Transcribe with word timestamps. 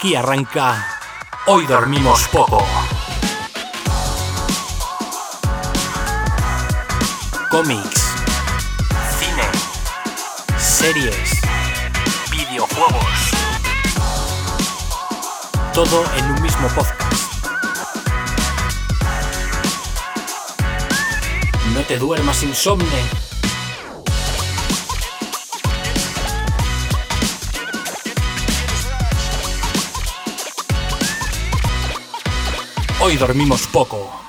Aquí 0.00 0.14
arranca. 0.14 0.98
Hoy 1.44 1.66
dormimos 1.66 2.26
poco. 2.28 2.66
Cómics, 7.50 8.00
cine, 9.18 9.42
series, 10.56 11.42
videojuegos. 12.30 13.04
Todo 15.74 16.02
en 16.16 16.30
un 16.30 16.40
mismo 16.40 16.66
podcast. 16.68 17.12
No 21.74 21.82
te 21.82 21.98
duermas 21.98 22.42
insomne. 22.42 23.29
Hoy 33.02 33.16
dormimos 33.16 33.66
poco. 33.66 34.19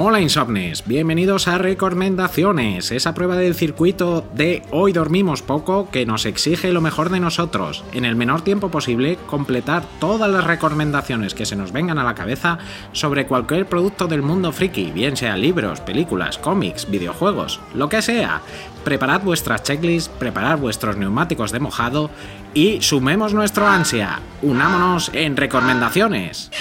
Hola 0.00 0.20
Insomnes, 0.20 0.86
bienvenidos 0.86 1.48
a 1.48 1.58
Recomendaciones, 1.58 2.92
esa 2.92 3.14
prueba 3.14 3.34
del 3.34 3.56
circuito 3.56 4.24
de 4.32 4.62
Hoy 4.70 4.92
dormimos 4.92 5.42
poco 5.42 5.90
que 5.90 6.06
nos 6.06 6.24
exige 6.24 6.70
lo 6.70 6.80
mejor 6.80 7.10
de 7.10 7.18
nosotros, 7.18 7.82
en 7.92 8.04
el 8.04 8.14
menor 8.14 8.42
tiempo 8.42 8.70
posible 8.70 9.18
completar 9.26 9.82
todas 9.98 10.30
las 10.30 10.44
recomendaciones 10.44 11.34
que 11.34 11.46
se 11.46 11.56
nos 11.56 11.72
vengan 11.72 11.98
a 11.98 12.04
la 12.04 12.14
cabeza 12.14 12.58
sobre 12.92 13.26
cualquier 13.26 13.66
producto 13.66 14.06
del 14.06 14.22
mundo 14.22 14.52
friki, 14.52 14.92
bien 14.92 15.16
sea 15.16 15.36
libros, 15.36 15.80
películas, 15.80 16.38
cómics, 16.38 16.88
videojuegos, 16.88 17.58
lo 17.74 17.88
que 17.88 18.00
sea. 18.00 18.42
Preparad 18.84 19.22
vuestras 19.22 19.64
checklists, 19.64 20.10
preparad 20.16 20.58
vuestros 20.58 20.96
neumáticos 20.96 21.50
de 21.50 21.58
mojado 21.58 22.08
y 22.54 22.80
sumemos 22.82 23.34
nuestro 23.34 23.66
ansia. 23.66 24.20
Unámonos 24.42 25.10
en 25.12 25.36
recomendaciones. 25.36 26.52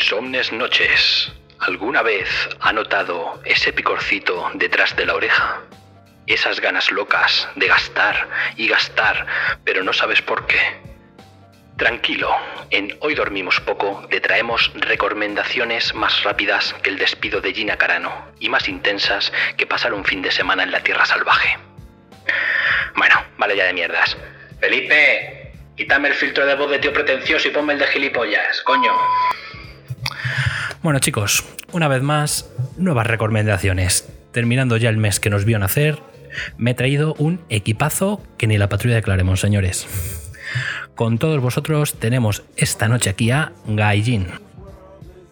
Insomnes 0.00 0.50
noches. 0.50 1.30
¿Alguna 1.58 2.00
vez 2.00 2.26
ha 2.60 2.72
notado 2.72 3.38
ese 3.44 3.70
picorcito 3.70 4.50
detrás 4.54 4.96
de 4.96 5.04
la 5.04 5.14
oreja? 5.14 5.60
Esas 6.26 6.58
ganas 6.58 6.90
locas 6.90 7.46
de 7.56 7.66
gastar 7.66 8.26
y 8.56 8.66
gastar, 8.66 9.26
pero 9.62 9.84
no 9.84 9.92
sabes 9.92 10.22
por 10.22 10.46
qué. 10.46 10.58
Tranquilo, 11.76 12.34
en 12.70 12.96
Hoy 13.00 13.14
Dormimos 13.14 13.60
Poco 13.60 14.06
te 14.08 14.22
traemos 14.22 14.72
recomendaciones 14.74 15.94
más 15.94 16.22
rápidas 16.22 16.74
que 16.82 16.88
el 16.88 16.96
despido 16.96 17.42
de 17.42 17.52
Gina 17.52 17.76
Carano 17.76 18.10
y 18.40 18.48
más 18.48 18.70
intensas 18.70 19.30
que 19.58 19.66
pasar 19.66 19.92
un 19.92 20.06
fin 20.06 20.22
de 20.22 20.30
semana 20.30 20.62
en 20.62 20.70
la 20.70 20.82
Tierra 20.82 21.04
Salvaje. 21.04 21.58
Bueno, 22.96 23.22
vale 23.36 23.54
ya 23.54 23.66
de 23.66 23.74
mierdas. 23.74 24.16
Felipe, 24.60 25.52
quítame 25.76 26.08
el 26.08 26.14
filtro 26.14 26.46
de 26.46 26.54
voz 26.54 26.70
de 26.70 26.78
tío 26.78 26.90
pretencioso 26.90 27.48
y 27.48 27.50
ponme 27.50 27.74
el 27.74 27.80
de 27.80 27.86
gilipollas, 27.88 28.62
coño. 28.62 28.94
Bueno 30.82 30.98
chicos, 30.98 31.44
una 31.72 31.88
vez 31.88 32.02
más, 32.02 32.48
nuevas 32.78 33.06
recomendaciones. 33.06 34.08
Terminando 34.32 34.78
ya 34.78 34.88
el 34.88 34.96
mes 34.96 35.20
que 35.20 35.28
nos 35.28 35.44
vio 35.44 35.58
nacer, 35.58 35.98
me 36.56 36.70
he 36.70 36.74
traído 36.74 37.14
un 37.18 37.42
equipazo 37.50 38.22
que 38.38 38.46
ni 38.46 38.56
la 38.56 38.70
patrulla 38.70 38.94
de 38.94 39.02
Claremont, 39.02 39.36
señores. 39.36 39.86
Con 40.94 41.18
todos 41.18 41.38
vosotros 41.42 41.98
tenemos 41.98 42.44
esta 42.56 42.88
noche 42.88 43.10
aquí 43.10 43.30
a 43.30 43.52
Gaijin. 43.66 44.28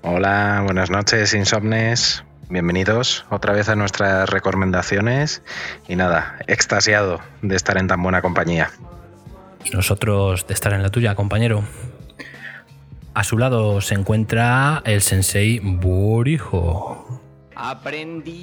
Hola, 0.02 0.60
buenas 0.66 0.90
noches, 0.90 1.32
insomnes. 1.32 2.22
Bienvenidos 2.50 3.24
otra 3.30 3.54
vez 3.54 3.70
a 3.70 3.74
nuestras 3.74 4.28
recomendaciones. 4.28 5.42
Y 5.88 5.96
nada, 5.96 6.36
extasiado 6.46 7.20
de 7.40 7.56
estar 7.56 7.78
en 7.78 7.86
tan 7.86 8.02
buena 8.02 8.20
compañía. 8.20 8.70
Y 9.64 9.70
nosotros 9.70 10.46
de 10.46 10.52
estar 10.52 10.74
en 10.74 10.82
la 10.82 10.90
tuya, 10.90 11.14
compañero. 11.14 11.64
A 13.14 13.24
su 13.24 13.38
lado 13.38 13.80
se 13.80 13.94
encuentra 13.94 14.82
el 14.84 15.02
sensei 15.02 15.60
Borijo. 15.60 17.20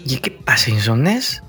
¿Y 0.05 0.17
qué 0.17 0.31
pasa, 0.31 0.71
Insomnes? 0.71 1.43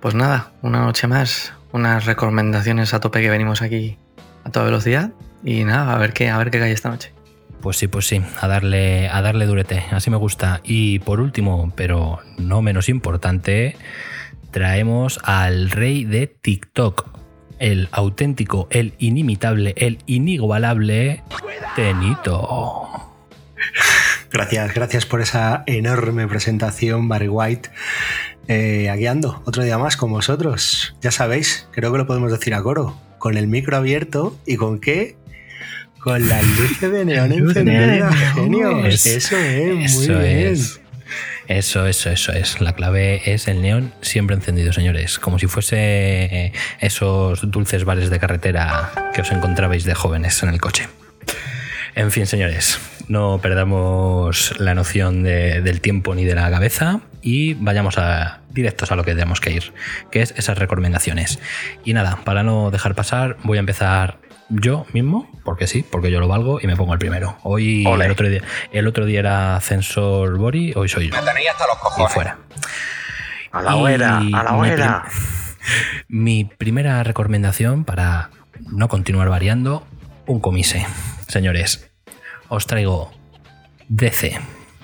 Pues 0.00 0.14
nada, 0.14 0.52
una 0.62 0.80
noche 0.80 1.06
más, 1.06 1.52
unas 1.72 2.06
recomendaciones 2.06 2.94
a 2.94 3.00
tope 3.00 3.20
que 3.20 3.30
venimos 3.30 3.62
aquí 3.62 3.98
a 4.44 4.50
toda 4.50 4.66
velocidad. 4.66 5.12
Y 5.44 5.64
nada, 5.64 5.94
a 5.94 5.98
ver 5.98 6.12
qué, 6.12 6.30
a 6.30 6.38
ver 6.38 6.50
qué 6.50 6.58
cae 6.58 6.72
esta 6.72 6.88
noche. 6.88 7.12
Pues 7.60 7.76
sí, 7.76 7.86
pues 7.86 8.06
sí, 8.06 8.20
a 8.40 8.48
darle, 8.48 9.08
a 9.08 9.22
darle 9.22 9.46
durete, 9.46 9.84
así 9.92 10.10
me 10.10 10.16
gusta. 10.16 10.60
Y 10.64 10.98
por 11.00 11.20
último, 11.20 11.72
pero 11.76 12.18
no 12.36 12.62
menos 12.62 12.88
importante, 12.88 13.76
traemos 14.50 15.20
al 15.22 15.70
rey 15.70 16.04
de 16.04 16.26
TikTok, 16.26 17.21
el 17.62 17.88
auténtico, 17.92 18.66
el 18.70 18.92
inimitable, 18.98 19.72
el 19.76 19.98
inigualable 20.06 21.22
Tenito. 21.76 22.88
Gracias, 24.32 24.74
gracias 24.74 25.06
por 25.06 25.20
esa 25.20 25.62
enorme 25.66 26.26
presentación, 26.26 27.08
Barry 27.08 27.28
White. 27.28 27.70
Eh, 28.48 28.90
aquí 28.90 29.06
ando, 29.06 29.42
otro 29.46 29.62
día 29.62 29.78
más 29.78 29.96
con 29.96 30.10
vosotros. 30.10 30.96
Ya 31.02 31.12
sabéis, 31.12 31.68
creo 31.70 31.92
que 31.92 31.98
lo 31.98 32.06
podemos 32.06 32.32
decir 32.32 32.52
a 32.54 32.62
coro. 32.62 32.98
Con 33.18 33.36
el 33.36 33.46
micro 33.46 33.76
abierto 33.76 34.36
y 34.44 34.56
con 34.56 34.80
qué? 34.80 35.14
Con 36.00 36.28
las 36.28 36.44
luces 36.58 36.90
de 36.90 37.04
neón 37.04 37.30
encendidas, 37.30 38.12
genios. 38.34 39.06
Eso 39.06 39.36
es, 39.36 39.94
muy 39.94 40.04
Eso 40.04 40.18
bien. 40.18 40.24
es. 40.24 40.81
Eso, 41.52 41.86
eso, 41.86 42.08
eso 42.10 42.32
es. 42.32 42.60
La 42.62 42.72
clave 42.72 43.20
es 43.30 43.46
el 43.46 43.60
neón 43.60 43.92
siempre 44.00 44.34
encendido, 44.34 44.72
señores. 44.72 45.18
Como 45.18 45.38
si 45.38 45.46
fuese 45.48 46.52
esos 46.80 47.50
dulces 47.50 47.84
bares 47.84 48.08
de 48.08 48.18
carretera 48.18 48.90
que 49.14 49.20
os 49.20 49.30
encontrabais 49.32 49.84
de 49.84 49.92
jóvenes 49.94 50.42
en 50.42 50.48
el 50.48 50.60
coche. 50.60 50.88
En 51.94 52.10
fin, 52.10 52.26
señores, 52.26 52.78
no 53.08 53.38
perdamos 53.42 54.58
la 54.58 54.74
noción 54.74 55.22
de- 55.22 55.60
del 55.60 55.82
tiempo 55.82 56.14
ni 56.14 56.24
de 56.24 56.34
la 56.34 56.50
cabeza 56.50 57.00
y 57.20 57.52
vayamos 57.54 57.96
directos 58.48 58.90
a 58.90 58.96
lo 58.96 59.04
que 59.04 59.12
tenemos 59.12 59.42
que 59.42 59.50
ir, 59.50 59.74
que 60.10 60.22
es 60.22 60.32
esas 60.38 60.56
recomendaciones. 60.56 61.38
Y 61.84 61.92
nada, 61.92 62.20
para 62.24 62.42
no 62.42 62.70
dejar 62.70 62.94
pasar, 62.94 63.36
voy 63.44 63.58
a 63.58 63.60
empezar 63.60 64.16
yo 64.52 64.86
mismo, 64.92 65.28
porque 65.44 65.66
sí, 65.66 65.82
porque 65.88 66.10
yo 66.10 66.20
lo 66.20 66.28
valgo 66.28 66.60
y 66.60 66.66
me 66.66 66.76
pongo 66.76 66.92
el 66.92 66.98
primero. 66.98 67.36
Hoy 67.42 67.84
el 67.86 68.10
otro, 68.10 68.28
día, 68.28 68.42
el 68.72 68.86
otro 68.86 69.06
día 69.06 69.20
era 69.20 69.60
Censor 69.60 70.36
Bori, 70.38 70.72
hoy 70.76 70.88
soy 70.88 71.08
yo. 71.10 71.14
Y 71.98 72.08
fuera. 72.12 72.38
A 73.50 73.62
la 73.62 73.72
Y 73.72 73.80
hoguera, 73.80 74.18
a 74.18 74.20
la 74.20 74.52
mi 74.52 74.58
hoguera. 74.58 75.02
prim- 75.04 75.22
Mi 76.08 76.44
primera 76.44 77.02
recomendación 77.04 77.84
para 77.84 78.30
no 78.60 78.88
continuar 78.88 79.28
variando, 79.28 79.86
un 80.26 80.40
comise. 80.40 80.86
Señores, 81.28 81.90
os 82.48 82.66
traigo 82.66 83.12
DC, 83.88 84.38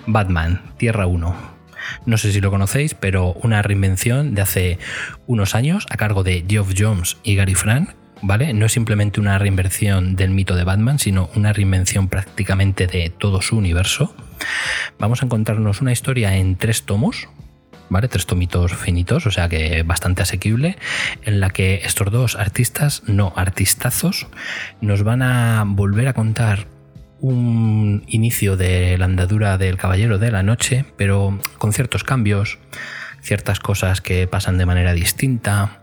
Batman, 0.06 0.62
Tierra 0.76 1.06
1. 1.06 1.58
No 2.06 2.18
sé 2.18 2.32
si 2.32 2.40
lo 2.40 2.50
conocéis, 2.50 2.94
pero 2.94 3.32
una 3.34 3.62
reinvención 3.62 4.34
de 4.34 4.42
hace 4.42 4.78
unos 5.26 5.54
años 5.54 5.86
a 5.90 5.96
cargo 5.96 6.22
de 6.22 6.44
Geoff 6.48 6.72
Jones 6.76 7.16
y 7.22 7.34
Gary 7.34 7.54
Frank, 7.54 7.90
¿vale? 8.22 8.52
No 8.52 8.66
es 8.66 8.72
simplemente 8.72 9.20
una 9.20 9.38
reinvención 9.38 10.16
del 10.16 10.30
mito 10.30 10.56
de 10.56 10.64
Batman, 10.64 10.98
sino 10.98 11.30
una 11.34 11.52
reinvención 11.52 12.08
prácticamente 12.08 12.86
de 12.86 13.10
todo 13.10 13.42
su 13.42 13.56
universo. 13.56 14.14
Vamos 14.98 15.22
a 15.22 15.26
encontrarnos 15.26 15.80
una 15.80 15.92
historia 15.92 16.36
en 16.36 16.56
tres 16.56 16.84
tomos, 16.84 17.28
¿vale? 17.88 18.08
Tres 18.08 18.26
tomitos 18.26 18.74
finitos, 18.74 19.26
o 19.26 19.30
sea 19.30 19.48
que 19.48 19.82
bastante 19.82 20.22
asequible, 20.22 20.76
en 21.22 21.40
la 21.40 21.50
que 21.50 21.80
estos 21.84 22.10
dos 22.10 22.36
artistas, 22.36 23.02
no 23.06 23.32
artistazos, 23.36 24.26
nos 24.80 25.02
van 25.02 25.22
a 25.22 25.64
volver 25.66 26.08
a 26.08 26.12
contar 26.12 26.66
un 27.20 28.04
inicio 28.06 28.56
de 28.56 28.96
la 28.96 29.06
andadura 29.06 29.58
del 29.58 29.76
Caballero 29.76 30.18
de 30.18 30.30
la 30.30 30.42
Noche, 30.42 30.84
pero 30.96 31.38
con 31.58 31.72
ciertos 31.72 32.04
cambios, 32.04 32.58
ciertas 33.22 33.58
cosas 33.58 34.00
que 34.00 34.26
pasan 34.26 34.58
de 34.58 34.66
manera 34.66 34.92
distinta. 34.92 35.77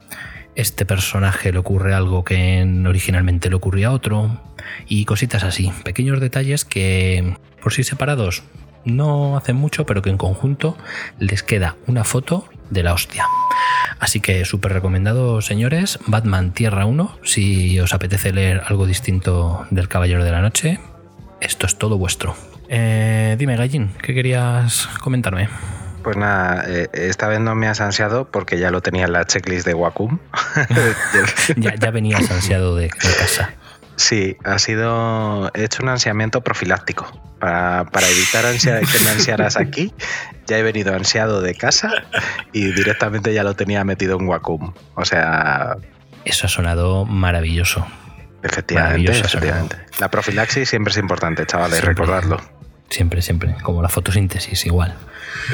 Este 0.56 0.86
personaje 0.86 1.52
le 1.52 1.60
ocurre 1.60 1.94
algo 1.94 2.24
que 2.24 2.60
en- 2.60 2.88
originalmente 2.88 3.50
le 3.50 3.56
ocurría 3.56 3.88
a 3.88 3.92
otro, 3.92 4.40
y 4.88 5.06
cositas 5.06 5.44
así, 5.44 5.72
pequeños 5.84 6.20
detalles 6.20 6.64
que 6.66 7.36
por 7.62 7.74
sí 7.74 7.84
separados 7.84 8.44
no 8.86 9.36
hacen 9.36 9.56
mucho, 9.56 9.86
pero 9.86 10.02
que 10.02 10.10
en 10.12 10.18
conjunto 10.18 10.78
les 11.20 11.44
queda 11.44 11.76
una 11.88 12.04
foto 12.04 12.48
de 12.70 12.84
la 12.84 12.94
hostia. 12.94 13.26
Así 14.00 14.20
que 14.20 14.46
súper 14.46 14.74
recomendado, 14.74 15.42
señores, 15.42 16.00
Batman 16.08 16.52
Tierra 16.52 16.86
1, 16.86 17.18
si 17.24 17.80
os 17.80 17.94
apetece 17.94 18.32
leer 18.32 18.62
algo 18.68 18.86
distinto 18.86 19.66
del 19.72 19.88
Caballero 19.88 20.24
de 20.24 20.32
la 20.32 20.42
Noche, 20.42 20.80
esto 21.42 21.66
es 21.66 21.78
todo 21.78 21.98
vuestro. 21.98 22.36
Eh, 22.70 23.36
dime, 23.40 23.56
Gallín, 23.58 23.92
¿qué 24.02 24.14
querías 24.14 24.88
comentarme? 25.02 25.50
Pues 26.06 26.18
nada, 26.18 26.64
eh, 26.68 26.88
esta 26.94 27.28
vez 27.28 27.40
no 27.40 27.56
me 27.56 27.68
has 27.68 27.82
ansiado 27.82 28.30
porque 28.30 28.60
ya 28.60 28.70
lo 28.70 28.80
tenía 28.82 29.06
en 29.06 29.12
la 29.12 29.26
checklist 29.26 29.66
de 29.66 29.74
Wacom. 29.74 30.20
Ya, 31.58 31.74
ya 31.74 31.90
venías 31.90 32.30
ansiado 32.30 32.76
de, 32.76 32.84
de 32.84 32.90
casa. 33.20 33.54
Sí, 33.96 34.38
ha 34.44 34.60
sido. 34.60 35.50
He 35.56 35.64
hecho 35.64 35.82
un 35.82 35.90
ansiamiento 35.90 36.42
profiláctico. 36.42 37.08
Para, 37.40 37.86
para 37.86 38.08
evitar 38.08 38.46
ansia, 38.46 38.80
que 38.82 39.00
me 39.04 39.10
ansiaras 39.10 39.58
aquí, 39.58 39.94
ya 40.46 40.58
he 40.60 40.64
venido 40.64 40.94
ansiado 40.94 41.42
de 41.42 41.56
casa 41.56 41.92
y 42.54 42.72
directamente 42.72 43.34
ya 43.34 43.44
lo 43.44 43.56
tenía 43.56 43.84
metido 43.84 44.18
en 44.20 44.28
Wacom. 44.28 44.74
O 44.96 45.06
sea, 45.06 45.76
Eso 46.24 46.46
ha 46.46 46.50
sonado 46.50 47.06
maravilloso. 47.06 47.86
efectivamente, 48.44 49.00
Maravilloso, 49.02 49.26
efectivamente. 49.26 49.78
La 50.00 50.10
profilaxis 50.12 50.70
siempre 50.70 50.92
es 50.92 50.98
importante, 50.98 51.46
chavales, 51.48 51.80
Siempre. 51.80 51.94
recordadlo. 51.96 52.42
Siempre, 52.90 53.22
siempre. 53.22 53.56
Como 53.64 53.82
la 53.82 53.90
fotosíntesis, 53.90 54.66
igual. 54.66 54.96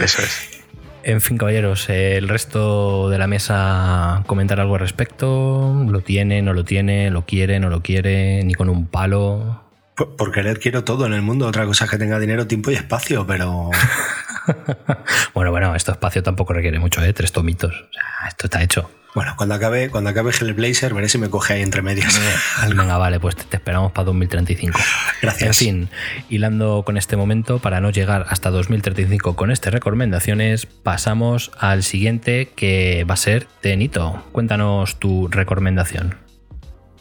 Eso 0.02 0.22
es. 0.22 0.62
En 1.04 1.20
fin, 1.22 1.38
caballeros, 1.38 1.90
el 1.90 2.30
resto 2.30 3.10
de 3.10 3.18
la 3.18 3.26
mesa 3.26 4.24
comentar 4.28 4.60
algo 4.60 4.76
al 4.76 4.82
respecto. 4.82 5.84
¿Lo 5.88 6.02
tiene, 6.02 6.42
no 6.42 6.54
lo 6.54 6.64
tiene? 6.64 7.10
¿Lo 7.10 7.26
quiere, 7.26 7.60
no 7.60 7.70
lo 7.70 7.82
quiere? 7.82 8.44
Ni 8.44 8.54
con 8.54 8.70
un 8.70 8.86
palo. 8.86 9.64
Por, 9.96 10.16
por 10.16 10.32
querer 10.32 10.60
quiero 10.60 10.84
todo 10.84 11.08
en 11.08 11.14
el 11.14 11.24
mundo. 11.24 11.48
Otra 11.48 11.66
cosa 11.66 11.86
es 11.86 11.92
que 11.92 11.98
tenga 11.98 12.20
dinero, 12.20 12.46
tiempo 12.46 12.70
y 12.70 12.76
espacio, 12.76 13.26
pero 13.26 13.72
Bueno, 15.34 15.52
bueno, 15.52 15.76
esto 15.76 15.92
espacio 15.92 16.24
tampoco 16.24 16.54
requiere 16.54 16.80
mucho, 16.80 17.04
¿eh? 17.04 17.14
Tres 17.14 17.32
tomitos. 17.32 17.74
O 17.74 17.94
sea, 17.94 18.28
esto 18.28 18.48
está 18.48 18.62
hecho. 18.62 18.90
bueno, 19.16 19.34
cuando 19.38 19.56
acabe, 19.56 19.90
cuando 19.90 20.10
acabe 20.10 20.32
Hellblazer, 20.32 20.94
veré 20.94 21.10
si 21.10 21.18
me 21.18 21.30
coge 21.30 21.54
ahí 21.54 21.62
entre 21.62 21.82
medias. 21.82 22.20
Venga, 22.68 22.98
vale, 22.98 23.20
pues 23.20 23.36
te, 23.36 23.44
te 23.44 23.58
esperamos 23.58 23.92
para 23.92 24.06
2035. 24.06 24.80
Gracias. 25.22 25.48
En 25.48 25.54
fin, 25.54 25.90
hilando 26.30 26.84
con 26.86 26.98
este 26.98 27.16
momento, 27.16 27.60
para 27.60 27.82
no 27.82 27.90
llegar 27.92 28.26
hasta 28.30 28.50
2035 28.50 29.36
con 29.36 29.52
estas 29.52 29.74
recomendaciones, 29.74 30.66
pasamos 30.66 31.52
al 31.58 31.84
siguiente 31.84 32.50
que 32.56 33.06
va 33.10 33.14
a 33.14 33.18
ser 33.18 33.48
Tenito. 33.62 34.24
Cuéntanos 34.32 35.00
tu 35.00 35.28
recomendación. 35.28 36.16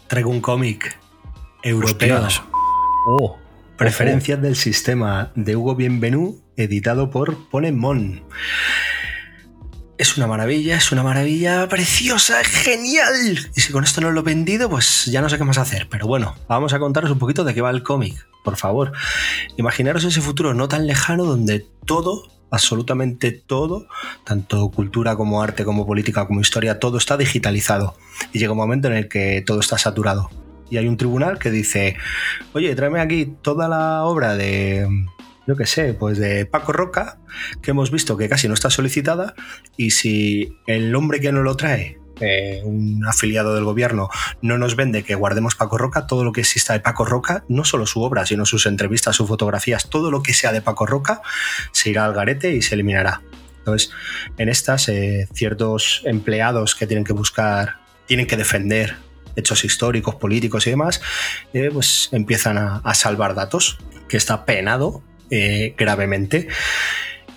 Traigo 0.06 0.30
un 0.30 0.40
cómic 0.40 0.98
europeo. 1.62 2.16
Hostias. 2.16 2.42
Oh, 3.06 3.38
Preferencias 3.80 4.42
del 4.42 4.56
sistema 4.56 5.32
de 5.34 5.56
Hugo 5.56 5.74
Bienvenú, 5.74 6.38
editado 6.62 7.10
por 7.10 7.48
Ponemon. 7.48 8.22
Es 9.98 10.16
una 10.16 10.26
maravilla, 10.26 10.76
es 10.76 10.92
una 10.92 11.02
maravilla 11.02 11.68
preciosa, 11.68 12.42
genial. 12.42 13.12
Y 13.54 13.60
si 13.60 13.70
con 13.70 13.84
esto 13.84 14.00
no 14.00 14.10
lo 14.10 14.20
he 14.20 14.24
vendido, 14.24 14.70
pues 14.70 15.04
ya 15.06 15.20
no 15.20 15.28
sé 15.28 15.36
qué 15.36 15.44
más 15.44 15.58
hacer. 15.58 15.88
Pero 15.90 16.06
bueno, 16.06 16.34
vamos 16.48 16.72
a 16.72 16.78
contaros 16.78 17.10
un 17.10 17.18
poquito 17.18 17.44
de 17.44 17.52
qué 17.52 17.60
va 17.60 17.70
el 17.70 17.82
cómic, 17.82 18.26
por 18.42 18.56
favor. 18.56 18.92
Imaginaros 19.58 20.04
ese 20.04 20.22
futuro 20.22 20.54
no 20.54 20.68
tan 20.68 20.86
lejano 20.86 21.24
donde 21.24 21.66
todo, 21.84 22.30
absolutamente 22.50 23.30
todo, 23.32 23.88
tanto 24.24 24.70
cultura 24.70 25.16
como 25.16 25.42
arte, 25.42 25.64
como 25.64 25.86
política, 25.86 26.26
como 26.26 26.40
historia, 26.40 26.78
todo 26.78 26.96
está 26.96 27.18
digitalizado. 27.18 27.94
Y 28.32 28.38
llega 28.38 28.52
un 28.52 28.58
momento 28.58 28.88
en 28.88 28.94
el 28.94 29.08
que 29.08 29.42
todo 29.44 29.60
está 29.60 29.76
saturado. 29.76 30.30
Y 30.70 30.76
hay 30.76 30.86
un 30.86 30.96
tribunal 30.96 31.38
que 31.38 31.50
dice, 31.50 31.96
oye, 32.52 32.74
tráeme 32.74 33.00
aquí 33.00 33.34
toda 33.42 33.68
la 33.68 34.04
obra 34.04 34.36
de, 34.36 34.88
yo 35.46 35.56
qué 35.56 35.66
sé, 35.66 35.94
pues 35.94 36.18
de 36.18 36.46
Paco 36.46 36.72
Roca, 36.72 37.18
que 37.62 37.72
hemos 37.72 37.90
visto 37.90 38.16
que 38.16 38.28
casi 38.28 38.48
no 38.48 38.54
está 38.54 38.70
solicitada, 38.70 39.34
y 39.76 39.90
si 39.90 40.56
el 40.66 40.94
hombre 40.94 41.20
que 41.20 41.32
nos 41.32 41.44
lo 41.44 41.56
trae, 41.56 41.98
eh, 42.20 42.60
un 42.64 43.06
afiliado 43.06 43.54
del 43.54 43.64
gobierno, 43.64 44.10
no 44.42 44.58
nos 44.58 44.76
vende 44.76 45.02
que 45.02 45.14
guardemos 45.14 45.54
Paco 45.54 45.78
Roca, 45.78 46.06
todo 46.06 46.22
lo 46.22 46.32
que 46.32 46.42
exista 46.42 46.74
de 46.74 46.80
Paco 46.80 47.04
Roca, 47.04 47.44
no 47.48 47.64
solo 47.64 47.86
su 47.86 48.02
obra, 48.02 48.26
sino 48.26 48.44
sus 48.44 48.66
entrevistas, 48.66 49.16
sus 49.16 49.26
fotografías, 49.26 49.88
todo 49.88 50.10
lo 50.10 50.22
que 50.22 50.34
sea 50.34 50.52
de 50.52 50.60
Paco 50.60 50.84
Roca, 50.84 51.22
se 51.72 51.90
irá 51.90 52.04
al 52.04 52.12
garete 52.12 52.54
y 52.54 52.62
se 52.62 52.74
eliminará. 52.74 53.22
Entonces, 53.58 53.90
en 54.36 54.48
estas, 54.50 54.88
eh, 54.88 55.28
ciertos 55.32 56.02
empleados 56.04 56.74
que 56.74 56.86
tienen 56.86 57.04
que 57.04 57.12
buscar, 57.12 57.80
tienen 58.06 58.26
que 58.26 58.36
defender 58.36 58.96
hechos 59.36 59.64
históricos, 59.64 60.16
políticos 60.16 60.66
y 60.66 60.70
demás, 60.70 61.00
eh, 61.54 61.70
pues 61.72 62.10
empiezan 62.12 62.58
a 62.58 62.94
salvar 62.94 63.34
datos, 63.34 63.78
que 64.08 64.16
está 64.16 64.44
penado 64.44 65.02
eh, 65.30 65.74
gravemente. 65.76 66.48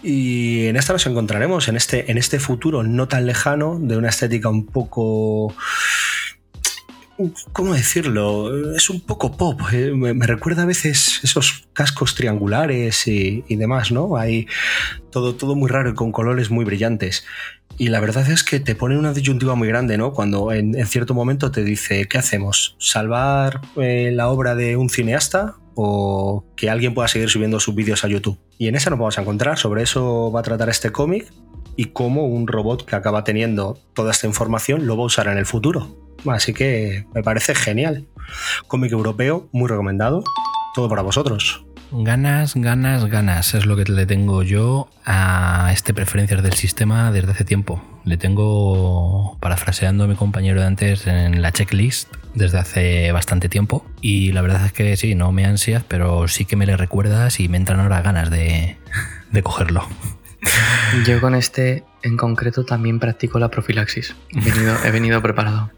Y 0.01 0.65
en 0.67 0.75
esta 0.75 0.93
nos 0.93 1.05
encontraremos, 1.07 1.67
en 1.69 1.77
este, 1.77 2.11
en 2.11 2.17
este 2.17 2.39
futuro 2.39 2.83
no 2.83 3.07
tan 3.07 3.25
lejano, 3.25 3.79
de 3.79 3.97
una 3.97 4.09
estética 4.09 4.49
un 4.49 4.65
poco... 4.65 5.53
¿Cómo 7.53 7.75
decirlo? 7.75 8.75
Es 8.75 8.89
un 8.89 8.99
poco 8.99 9.37
pop. 9.37 9.61
eh, 9.71 9.91
Me, 9.93 10.25
recuerda 10.25 10.63
a 10.63 10.65
veces 10.65 11.19
esos 11.23 11.67
cascos 11.71 12.15
triangulares 12.15 13.07
y, 13.07 13.45
y 13.47 13.55
demás, 13.55 13.91
¿no? 13.91 14.17
Hay 14.17 14.47
todo, 15.11 15.35
todo 15.35 15.55
muy 15.55 15.69
raro 15.69 15.91
y 15.91 15.93
con 15.93 16.11
colores 16.11 16.49
muy 16.49 16.65
brillantes. 16.65 17.23
Y 17.77 17.87
la 17.89 17.99
verdad 17.99 18.29
es 18.29 18.43
que 18.43 18.59
te 18.59 18.75
pone 18.75 18.97
una 18.97 19.13
disyuntiva 19.13 19.55
muy 19.55 19.67
grande, 19.67 19.97
¿no? 19.97 20.11
Cuando 20.11 20.51
en, 20.51 20.77
en 20.77 20.87
cierto 20.87 21.13
momento 21.13 21.51
te 21.51 21.63
dice, 21.63 22.07
¿qué 22.07 22.17
hacemos? 22.17 22.75
¿Salvar 22.79 23.61
eh, 23.77 24.11
la 24.11 24.27
obra 24.29 24.55
de 24.55 24.75
un 24.75 24.89
cineasta 24.89 25.55
o 25.75 26.45
que 26.55 26.69
alguien 26.69 26.93
pueda 26.93 27.07
seguir 27.07 27.29
subiendo 27.29 27.59
sus 27.59 27.75
vídeos 27.75 28.03
a 28.03 28.07
YouTube? 28.07 28.37
Y 28.57 28.67
en 28.67 28.75
esa 28.75 28.89
nos 28.89 28.99
vamos 28.99 29.17
a 29.17 29.21
encontrar, 29.21 29.57
sobre 29.57 29.83
eso 29.83 30.31
va 30.31 30.41
a 30.41 30.43
tratar 30.43 30.69
este 30.69 30.91
cómic 30.91 31.31
y 31.75 31.85
cómo 31.85 32.27
un 32.27 32.47
robot 32.47 32.85
que 32.85 32.95
acaba 32.95 33.23
teniendo 33.23 33.79
toda 33.93 34.11
esta 34.11 34.27
información 34.27 34.85
lo 34.85 34.95
va 34.97 35.03
a 35.03 35.07
usar 35.07 35.27
en 35.27 35.37
el 35.37 35.45
futuro. 35.45 35.87
Así 36.25 36.53
que 36.53 37.05
me 37.13 37.23
parece 37.23 37.55
genial. 37.55 38.05
Cómic 38.67 38.91
europeo, 38.91 39.49
muy 39.51 39.67
recomendado. 39.67 40.23
Todo 40.73 40.89
para 40.89 41.01
vosotros. 41.01 41.65
Ganas, 41.95 42.55
ganas, 42.55 43.05
ganas. 43.05 43.53
Es 43.53 43.67
lo 43.67 43.75
que 43.75 43.83
le 43.83 44.07
tengo 44.07 44.41
yo 44.41 44.89
a 45.05 45.69
este 45.71 45.93
preferencias 45.93 46.41
del 46.41 46.53
sistema 46.53 47.11
desde 47.11 47.33
hace 47.33 47.45
tiempo. 47.45 47.83
Le 48.03 48.17
tengo, 48.17 49.37
parafraseando 49.39 50.05
a 50.05 50.07
mi 50.07 50.15
compañero 50.15 50.59
de 50.59 50.65
antes, 50.65 51.05
en 51.05 51.43
la 51.43 51.51
checklist 51.51 52.11
desde 52.33 52.57
hace 52.57 53.11
bastante 53.11 53.47
tiempo. 53.47 53.85
Y 54.01 54.31
la 54.31 54.41
verdad 54.41 54.65
es 54.65 54.73
que 54.73 54.97
sí, 54.97 55.13
no 55.13 55.31
me 55.31 55.45
ansias, 55.45 55.83
pero 55.87 56.27
sí 56.27 56.45
que 56.45 56.55
me 56.55 56.65
le 56.65 56.77
recuerdas 56.77 57.39
y 57.39 57.47
me 57.47 57.57
entran 57.57 57.79
ahora 57.79 58.01
ganas 58.01 58.31
de, 58.31 58.75
de 59.31 59.43
cogerlo. 59.43 59.87
Yo 61.05 61.21
con 61.21 61.35
este 61.35 61.83
en 62.01 62.17
concreto 62.17 62.65
también 62.65 62.99
practico 62.99 63.37
la 63.37 63.49
profilaxis. 63.49 64.15
He 64.31 64.51
venido, 64.51 64.75
he 64.83 64.89
venido 64.89 65.21
preparado. 65.21 65.69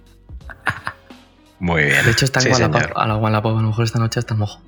Muy 1.60 1.84
bien. 1.84 2.06
De 2.06 2.12
hecho, 2.12 2.24
está 2.24 2.40
en 2.40 2.45
Sí, 2.45 2.54
señor. 2.54 2.94
A 2.95 3.06
la 3.06 3.18
Wallapop, 3.18 3.57
a 3.57 3.62
lo 3.62 3.68
mejor 3.68 3.84
esta 3.84 4.00
noche 4.00 4.22
está 4.22 4.34
mojo. 4.34 4.62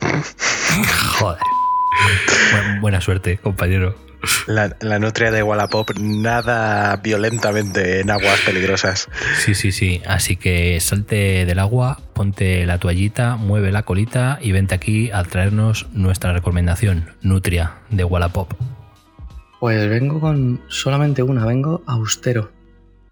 Joder. 1.18 1.38
Bu- 2.52 2.80
buena 2.80 3.00
suerte, 3.00 3.38
compañero. 3.38 3.94
La, 4.48 4.76
la 4.80 4.98
nutria 4.98 5.30
de 5.30 5.44
Wallapop 5.44 5.90
nada 5.98 6.96
violentamente 6.96 8.00
en 8.00 8.10
aguas 8.10 8.40
peligrosas. 8.40 9.08
Sí, 9.44 9.54
sí, 9.54 9.70
sí. 9.70 10.02
Así 10.06 10.36
que 10.36 10.80
salte 10.80 11.46
del 11.46 11.58
agua, 11.60 12.00
ponte 12.14 12.66
la 12.66 12.78
toallita, 12.78 13.36
mueve 13.36 13.70
la 13.70 13.84
colita 13.84 14.38
y 14.42 14.50
vente 14.50 14.74
aquí 14.74 15.10
a 15.12 15.22
traernos 15.22 15.86
nuestra 15.92 16.32
recomendación, 16.32 17.10
Nutria, 17.22 17.74
de 17.90 18.02
Wallapop. 18.04 18.52
Pues 19.60 19.88
vengo 19.88 20.20
con 20.20 20.62
solamente 20.68 21.22
una, 21.22 21.46
vengo 21.46 21.82
austero. 21.86 22.50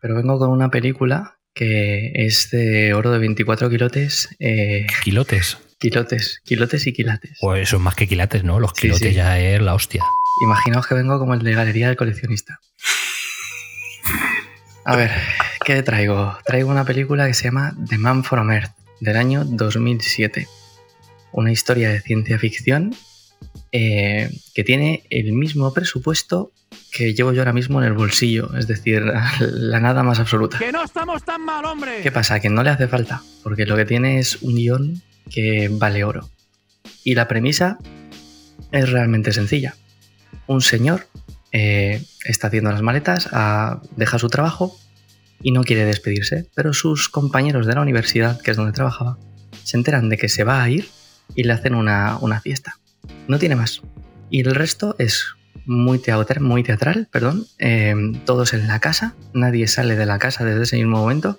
Pero 0.00 0.16
vengo 0.16 0.38
con 0.38 0.50
una 0.50 0.70
película 0.70 1.36
que 1.54 2.12
es 2.14 2.50
de 2.50 2.94
oro 2.94 3.10
de 3.12 3.18
24 3.18 3.70
kilotes. 3.70 4.28
eh, 4.40 4.86
Quilotes. 5.04 5.58
Kilotes, 5.78 6.40
kilotes 6.44 6.86
y 6.86 6.92
quilates. 6.92 7.36
Pues 7.40 7.62
eso 7.62 7.76
es 7.76 7.82
más 7.82 7.94
que 7.94 8.06
quilates, 8.08 8.44
¿no? 8.44 8.60
Los 8.60 8.72
Sí, 8.74 8.82
quilotes 8.82 9.08
sí. 9.08 9.14
ya 9.14 9.38
es 9.38 9.60
la 9.60 9.74
hostia. 9.74 10.04
Imaginaos 10.42 10.86
que 10.86 10.94
vengo 10.94 11.18
como 11.18 11.34
el 11.34 11.40
de 11.42 11.54
Galería 11.54 11.88
del 11.88 11.96
Coleccionista. 11.96 12.58
A 14.84 14.96
ver, 14.96 15.10
¿qué 15.64 15.82
traigo? 15.82 16.36
Traigo 16.44 16.70
una 16.70 16.84
película 16.84 17.26
que 17.26 17.34
se 17.34 17.44
llama 17.44 17.74
The 17.88 17.98
Man 17.98 18.22
from 18.22 18.50
Earth, 18.52 18.70
del 19.00 19.16
año 19.16 19.44
2007. 19.44 20.46
Una 21.32 21.50
historia 21.52 21.90
de 21.90 22.00
ciencia 22.00 22.38
ficción 22.38 22.94
eh, 23.72 24.30
que 24.54 24.62
tiene 24.64 25.02
el 25.10 25.32
mismo 25.32 25.72
presupuesto 25.74 26.52
que 26.92 27.14
llevo 27.14 27.32
yo 27.32 27.40
ahora 27.42 27.52
mismo 27.52 27.80
en 27.80 27.88
el 27.88 27.92
bolsillo, 27.94 28.56
es 28.56 28.66
decir, 28.68 29.02
la 29.40 29.80
nada 29.80 30.02
más 30.02 30.20
absoluta. 30.20 30.58
¡Que 30.58 30.70
no 30.72 30.84
estamos 30.84 31.24
tan 31.24 31.42
mal, 31.44 31.64
hombre! 31.64 32.00
¿Qué 32.02 32.12
pasa? 32.12 32.38
Que 32.40 32.48
no 32.48 32.62
le 32.62 32.70
hace 32.70 32.86
falta, 32.88 33.22
porque 33.42 33.66
lo 33.66 33.76
que 33.76 33.84
tiene 33.84 34.18
es 34.18 34.36
un 34.42 34.54
guion 34.54 35.02
que 35.30 35.68
vale 35.70 36.04
oro. 36.04 36.28
Y 37.04 37.14
la 37.14 37.28
premisa 37.28 37.78
es 38.72 38.90
realmente 38.90 39.32
sencilla. 39.32 39.74
Un 40.46 40.60
señor 40.60 41.06
eh, 41.52 42.04
está 42.24 42.48
haciendo 42.48 42.70
las 42.70 42.82
maletas, 42.82 43.28
ah, 43.32 43.80
deja 43.96 44.18
su 44.18 44.28
trabajo 44.28 44.76
y 45.42 45.52
no 45.52 45.64
quiere 45.64 45.84
despedirse, 45.84 46.48
pero 46.54 46.72
sus 46.72 47.08
compañeros 47.08 47.66
de 47.66 47.74
la 47.74 47.82
universidad, 47.82 48.40
que 48.40 48.50
es 48.50 48.56
donde 48.56 48.72
trabajaba, 48.72 49.18
se 49.62 49.76
enteran 49.76 50.08
de 50.08 50.16
que 50.16 50.28
se 50.28 50.44
va 50.44 50.62
a 50.62 50.70
ir 50.70 50.88
y 51.34 51.44
le 51.44 51.52
hacen 51.52 51.74
una, 51.74 52.18
una 52.20 52.40
fiesta. 52.40 52.78
No 53.28 53.38
tiene 53.38 53.56
más. 53.56 53.82
Y 54.30 54.40
el 54.40 54.54
resto 54.54 54.96
es 54.98 55.36
muy 55.66 55.98
teatral, 55.98 56.42
muy 56.42 56.62
teatral 56.62 57.08
perdón. 57.10 57.46
eh, 57.58 57.94
todos 58.24 58.54
en 58.54 58.66
la 58.66 58.80
casa, 58.80 59.14
nadie 59.34 59.66
sale 59.66 59.96
de 59.96 60.06
la 60.06 60.18
casa 60.18 60.44
desde 60.44 60.62
ese 60.62 60.76
mismo 60.76 60.98
momento 60.98 61.38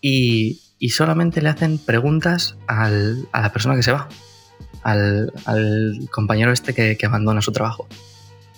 y, 0.00 0.60
y 0.84 0.90
solamente 0.90 1.40
le 1.40 1.48
hacen 1.48 1.78
preguntas 1.78 2.56
al- 2.66 3.26
a 3.32 3.40
la 3.40 3.52
persona 3.54 3.74
que 3.74 3.82
se 3.82 3.90
va. 3.92 4.06
al, 4.82 5.32
compañero 6.10 6.52
este 6.52 6.74
que, 6.74 6.98
abandona 7.06 7.40
su 7.40 7.52
trabajo. 7.52 7.88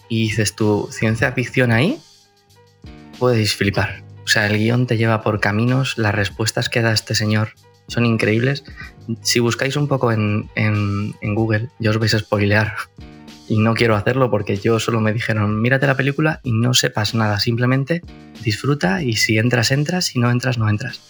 Y 0.09 0.23
dices 0.23 0.56
tú, 0.56 0.88
ciencia 0.90 1.30
ficción 1.30 1.71
ahí, 1.71 2.00
podéis 3.21 3.54
flipar. 3.54 4.02
O 4.25 4.26
sea, 4.26 4.49
el 4.49 4.59
guion 4.59 4.88
te 4.88 4.97
lleva 4.97 5.23
por 5.23 5.38
caminos, 5.38 5.99
las 5.99 6.12
respuestas 6.16 6.68
que 6.68 6.83
da 6.83 6.92
este 6.92 7.14
señor 7.14 7.50
son 7.87 8.04
increíbles. 8.04 8.64
Si 9.23 9.38
buscáis 9.38 9.76
un 9.76 9.87
poco 9.87 10.11
en, 10.11 10.50
en- 10.56 11.14
en 11.21 11.35
Google, 11.37 11.68
yo 11.78 11.92
os 11.92 11.99
vais 11.99 12.14
a 12.14 12.18
spoilear. 12.18 12.75
Y 13.49 13.61
no 13.61 13.75
quiero 13.75 13.95
hacerlo 13.95 14.28
porque 14.28 14.56
yo 14.56 14.80
solo 14.80 15.00
me 15.00 15.12
dijeron, 15.12 15.62
mírate 15.62 15.87
la 15.87 15.97
película 15.97 16.40
y 16.42 16.50
no 16.50 16.75
sepas 16.75 17.14
nada, 17.14 17.38
simplemente 17.38 18.02
disfruta 18.42 19.00
y 19.00 19.12
si 19.14 19.38
entras, 19.38 19.71
entras, 19.71 20.06
si 20.06 20.18
no 20.18 20.28
entras, 20.33 20.59
no 20.59 20.68
entras. 20.68 21.00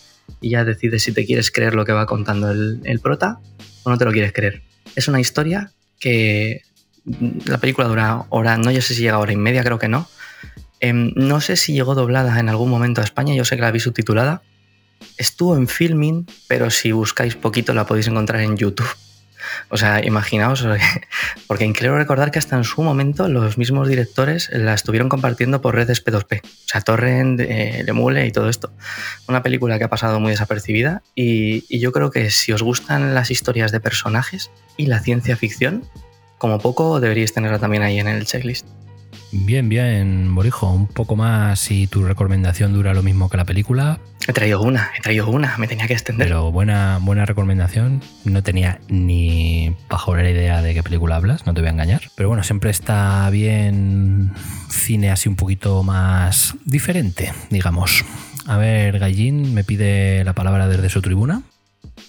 Y 0.40 0.50
ya 0.50 0.64
decides 0.64 1.02
si 1.02 1.12
te 1.12 1.25
quieres 1.25 1.50
creer 1.50 1.75
lo 1.75 1.85
que 1.85 1.92
va 1.92 2.06
contando 2.06 2.50
el, 2.50 3.00
prota 3.02 3.38
o 3.85 3.90
no 3.90 3.99
te 3.99 4.04
lo 4.04 4.12
quieres 4.12 4.33
creer. 4.33 4.62
Es 4.95 5.09
una 5.09 5.21
historia 5.21 5.73
que 5.99 6.62
mm, 7.04 7.38
la 7.47 7.59
película 7.59 7.88
dura 7.88 8.26
hora, 8.28 8.56
no 8.59 8.71
yo 8.71 8.83
sé 8.83 8.95
si 8.95 9.02
llega 9.02 9.18
hora 9.18 9.33
y 9.33 9.37
media, 9.37 9.64
creo 9.64 9.78
que 9.78 9.88
no. 9.88 10.09
Em, 10.80 11.12
no 11.14 11.40
sé 11.40 11.56
si 11.56 11.73
llegó 11.73 11.95
doblada 11.95 12.38
en 12.38 12.49
algún 12.49 12.71
momento 12.71 13.00
a 13.00 13.04
España, 13.04 13.35
yo 13.35 13.45
sé 13.45 13.56
que 13.56 13.62
la 13.62 13.71
vi 13.71 13.80
subtitulada. 13.80 14.42
Estuvo 15.16 15.56
en 15.56 15.68
filming, 15.68 16.26
pero 16.49 16.71
si 16.71 16.92
buscáis 16.92 17.35
poquito 17.35 17.75
la 17.75 17.87
podéis 17.87 18.09
encontrar 18.09 18.40
en 18.42 18.56
YouTube. 18.56 18.88
O 19.69 19.76
sea, 19.76 20.05
imaginaos, 20.05 20.66
porque 21.47 21.73
quiero 21.73 21.97
recordar 21.97 22.31
que 22.31 22.38
hasta 22.38 22.57
en 22.57 22.64
su 22.64 22.83
momento 22.83 23.28
los 23.28 23.59
mismos 23.59 23.88
directores 23.88 24.50
la 24.52 24.75
estuvieron 24.75 25.09
compartiendo 25.09 25.61
por 25.61 25.75
redes 25.75 26.05
P2P, 26.05 26.40
o 26.45 26.49
sea, 26.66 26.81
Torrent, 26.81 27.40
eh, 27.40 27.83
Lemule 27.85 28.26
y 28.26 28.33
todo 28.33 28.49
esto. 28.49 28.73
Una 29.28 29.43
película 29.43 29.78
que 29.78 29.85
ha 29.85 29.90
pasado 29.90 30.21
muy 30.21 30.31
desapercibida 30.31 31.02
y, 31.14 31.64
y 31.69 31.81
yo 31.81 31.93
creo 31.93 32.11
que 32.11 32.31
si 32.31 32.52
os 32.52 32.62
gustan 32.62 33.14
las 33.14 33.31
historias 33.31 33.73
de 33.73 33.81
personajes 33.81 34.50
y 34.76 34.87
la 34.87 35.00
ciencia 35.00 35.37
ficción, 35.37 35.85
como 36.38 36.59
poco 36.59 37.00
deberíais 37.00 37.33
tenerla 37.33 37.59
también 37.59 37.83
ahí 37.83 37.99
en 37.99 38.09
el 38.09 38.26
checklist. 38.26 38.66
Bien, 39.32 39.68
bien, 39.68 40.35
Borijo. 40.35 40.70
Un 40.70 40.87
poco 40.87 41.16
más 41.16 41.58
si 41.61 41.87
tu 41.87 42.04
recomendación 42.04 42.73
dura 42.73 42.94
lo 42.94 43.02
mismo 43.02 43.28
que 43.28 43.37
la 43.37 43.44
película, 43.44 43.99
He 44.28 44.32
traído 44.32 44.61
una, 44.61 44.90
he 44.99 45.00
traído 45.02 45.28
una, 45.28 45.56
me 45.56 45.68
tenía 45.68 45.87
que 45.87 45.92
extender. 45.92 46.26
pero 46.26 46.50
buena, 46.50 46.99
buena 47.00 47.26
recomendación. 47.26 48.02
No 48.25 48.42
tenía 48.42 48.80
ni 48.88 49.76
bajo 49.88 50.16
la 50.16 50.28
idea 50.28 50.62
de 50.62 50.75
qué 50.75 50.82
película 50.82 51.14
hablas, 51.14 51.46
no 51.46 51.54
te 51.54 51.61
voy 51.61 51.68
a 51.68 51.73
engañar. 51.73 52.02
Pero 52.16 52.28
bueno, 52.28 52.42
siempre 52.42 52.70
está 52.70 53.30
bien 53.30 54.32
cine 54.68 55.12
así 55.12 55.28
un 55.28 55.37
poquito 55.37 55.85
más 55.85 56.54
diferente, 56.64 57.32
digamos. 57.50 58.04
A 58.46 58.56
ver, 58.56 58.99
Gallín 58.99 59.54
me 59.54 59.62
pide 59.62 60.25
la 60.25 60.32
palabra 60.32 60.66
desde 60.66 60.88
su 60.88 61.02
tribuna. 61.02 61.42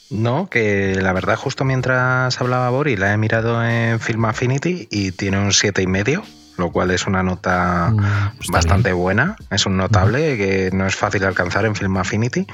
No, 0.10 0.50
que 0.50 0.96
la 1.00 1.14
verdad 1.14 1.36
justo 1.36 1.66
mientras 1.66 2.40
hablaba 2.42 2.70
Bori 2.72 2.96
la 2.96 3.14
he 3.14 3.18
mirado 3.18 3.64
en 3.64 4.00
Film 4.00 4.26
Affinity 4.26 4.88
y 4.90 5.12
tiene 5.12 5.38
un 5.38 5.54
siete 5.54 5.82
y 5.84 5.88
medio, 5.88 6.24
lo 6.58 6.72
cual 6.72 6.92
es 6.92 7.08
una 7.08 7.24
nota 7.24 7.92
Mm, 7.92 8.52
bastante 8.52 8.94
buena. 8.94 9.36
Es 9.52 9.66
un 9.66 9.78
notable 9.78 10.38
que 10.38 10.70
no 10.74 10.86
es 10.86 10.96
fácil 10.96 11.24
alcanzar 11.24 11.66
en 11.66 11.76
Film 11.76 11.98
Affinity 11.98 12.46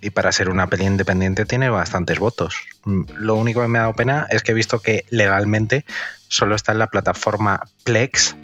y 0.00 0.10
para 0.10 0.32
ser 0.32 0.48
una 0.50 0.66
peli 0.66 0.84
independiente 0.84 1.44
tiene 1.46 1.68
bastantes 1.68 2.18
votos. 2.18 2.56
Mm, 2.84 3.02
Lo 3.16 3.36
único 3.36 3.62
que 3.62 3.68
me 3.68 3.78
ha 3.78 3.82
dado 3.82 3.94
pena 3.94 4.26
es 4.30 4.42
que 4.42 4.52
he 4.52 4.54
visto 4.54 4.80
que 4.80 5.04
legalmente 5.10 5.84
solo 6.28 6.54
está 6.54 6.72
en 6.72 6.78
la 6.78 6.88
plataforma 6.88 7.60
Plex 7.84 8.36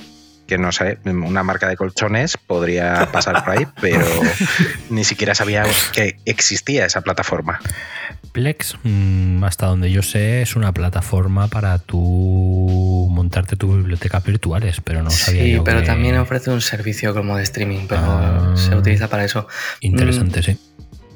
que 0.51 0.59
no 0.59 0.71
sé, 0.73 0.99
una 1.07 1.43
marca 1.43 1.67
de 1.69 1.77
colchones 1.77 2.37
podría 2.37 3.09
pasar 3.13 3.43
por 3.45 3.57
ahí, 3.57 3.67
pero 3.81 4.05
ni 4.91 5.05
siquiera 5.05 5.35
sabía 5.35 5.65
que 5.95 6.17
existía 6.27 6.85
esa 6.85 7.01
plataforma. 7.01 7.61
Plex, 8.33 8.77
mm, 8.83 9.43
hasta 9.45 9.67
donde 9.67 9.91
yo 9.91 10.03
sé, 10.03 10.43
es 10.43 10.55
una 10.57 10.73
plataforma 10.73 11.49
para 11.49 11.79
tú 11.79 13.09
montarte 13.11 13.57
tus 13.57 13.77
bibliotecas 13.77 14.23
virtuales, 14.25 14.81
pero 14.85 15.03
no 15.03 15.11
sabía 15.11 15.43
sí, 15.43 15.53
yo 15.53 15.65
pero 15.65 15.81
que- 15.81 15.87
también 15.87 16.17
ofrece 16.19 16.51
un 16.51 16.61
servicio 16.61 17.15
como 17.15 17.37
de 17.37 17.43
streaming, 17.45 17.87
pero 17.89 18.03
Ah. 18.05 18.53
se 18.57 18.75
utiliza 18.75 19.09
para 19.09 19.25
eso. 19.25 19.47
Interesante, 19.81 20.43
sí. 20.43 20.59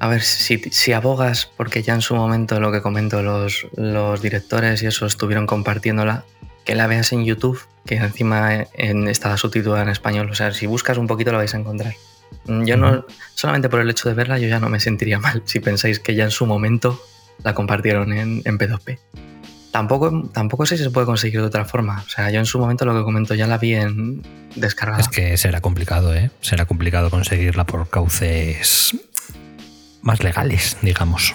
A 0.00 0.08
ver, 0.08 0.22
si, 0.22 0.58
si 0.70 0.92
abogas, 0.92 1.48
porque 1.56 1.82
ya 1.82 1.94
en 1.94 2.00
su 2.02 2.14
momento 2.14 2.60
lo 2.60 2.70
que 2.72 2.82
comento, 2.82 3.22
los, 3.22 3.66
los 3.76 4.20
directores 4.22 4.82
y 4.82 4.86
eso 4.86 5.06
estuvieron 5.06 5.46
compartiéndola, 5.46 6.24
que 6.64 6.74
la 6.74 6.86
veas 6.86 7.12
en 7.12 7.24
YouTube, 7.24 7.60
que 7.86 7.96
encima 7.96 8.66
en, 8.74 9.08
está 9.08 9.36
subtitulada 9.36 9.82
en 9.82 9.90
español. 9.90 10.30
O 10.30 10.34
sea, 10.34 10.52
si 10.52 10.66
buscas 10.66 10.98
un 10.98 11.06
poquito 11.06 11.32
la 11.32 11.38
vais 11.38 11.54
a 11.54 11.58
encontrar. 11.58 11.94
Mm, 12.46 12.64
Yo 12.64 12.76
no, 12.76 13.06
solamente 13.34 13.68
por 13.68 13.80
el 13.80 13.90
hecho 13.90 14.08
de 14.08 14.14
verla, 14.14 14.38
yo 14.38 14.48
ya 14.48 14.60
no 14.60 14.68
me 14.68 14.80
sentiría 14.80 15.18
mal 15.18 15.42
si 15.44 15.60
pensáis 15.60 16.00
que 16.00 16.14
ya 16.14 16.24
en 16.24 16.30
su 16.30 16.46
momento 16.46 17.00
la 17.42 17.54
compartieron 17.54 18.12
en, 18.12 18.42
en 18.44 18.58
P2P. 18.58 18.98
Tampoco, 19.70 20.30
tampoco 20.32 20.66
sé 20.66 20.76
si 20.76 20.84
se 20.84 20.90
puede 20.90 21.04
conseguir 21.04 21.40
de 21.40 21.46
otra 21.46 21.64
forma. 21.64 22.04
O 22.06 22.08
sea, 22.08 22.30
yo 22.30 22.38
en 22.38 22.46
su 22.46 22.60
momento 22.60 22.84
lo 22.84 22.96
que 22.96 23.02
comento 23.02 23.34
ya 23.34 23.48
la 23.48 23.58
vi 23.58 23.74
en 23.74 24.22
descargada. 24.54 25.00
Es 25.00 25.08
que 25.08 25.36
será 25.36 25.60
complicado, 25.60 26.14
¿eh? 26.14 26.30
Será 26.40 26.64
complicado 26.64 27.10
conseguirla 27.10 27.64
por 27.66 27.88
cauces 27.90 28.96
más 30.00 30.22
legales, 30.22 30.76
digamos. 30.80 31.34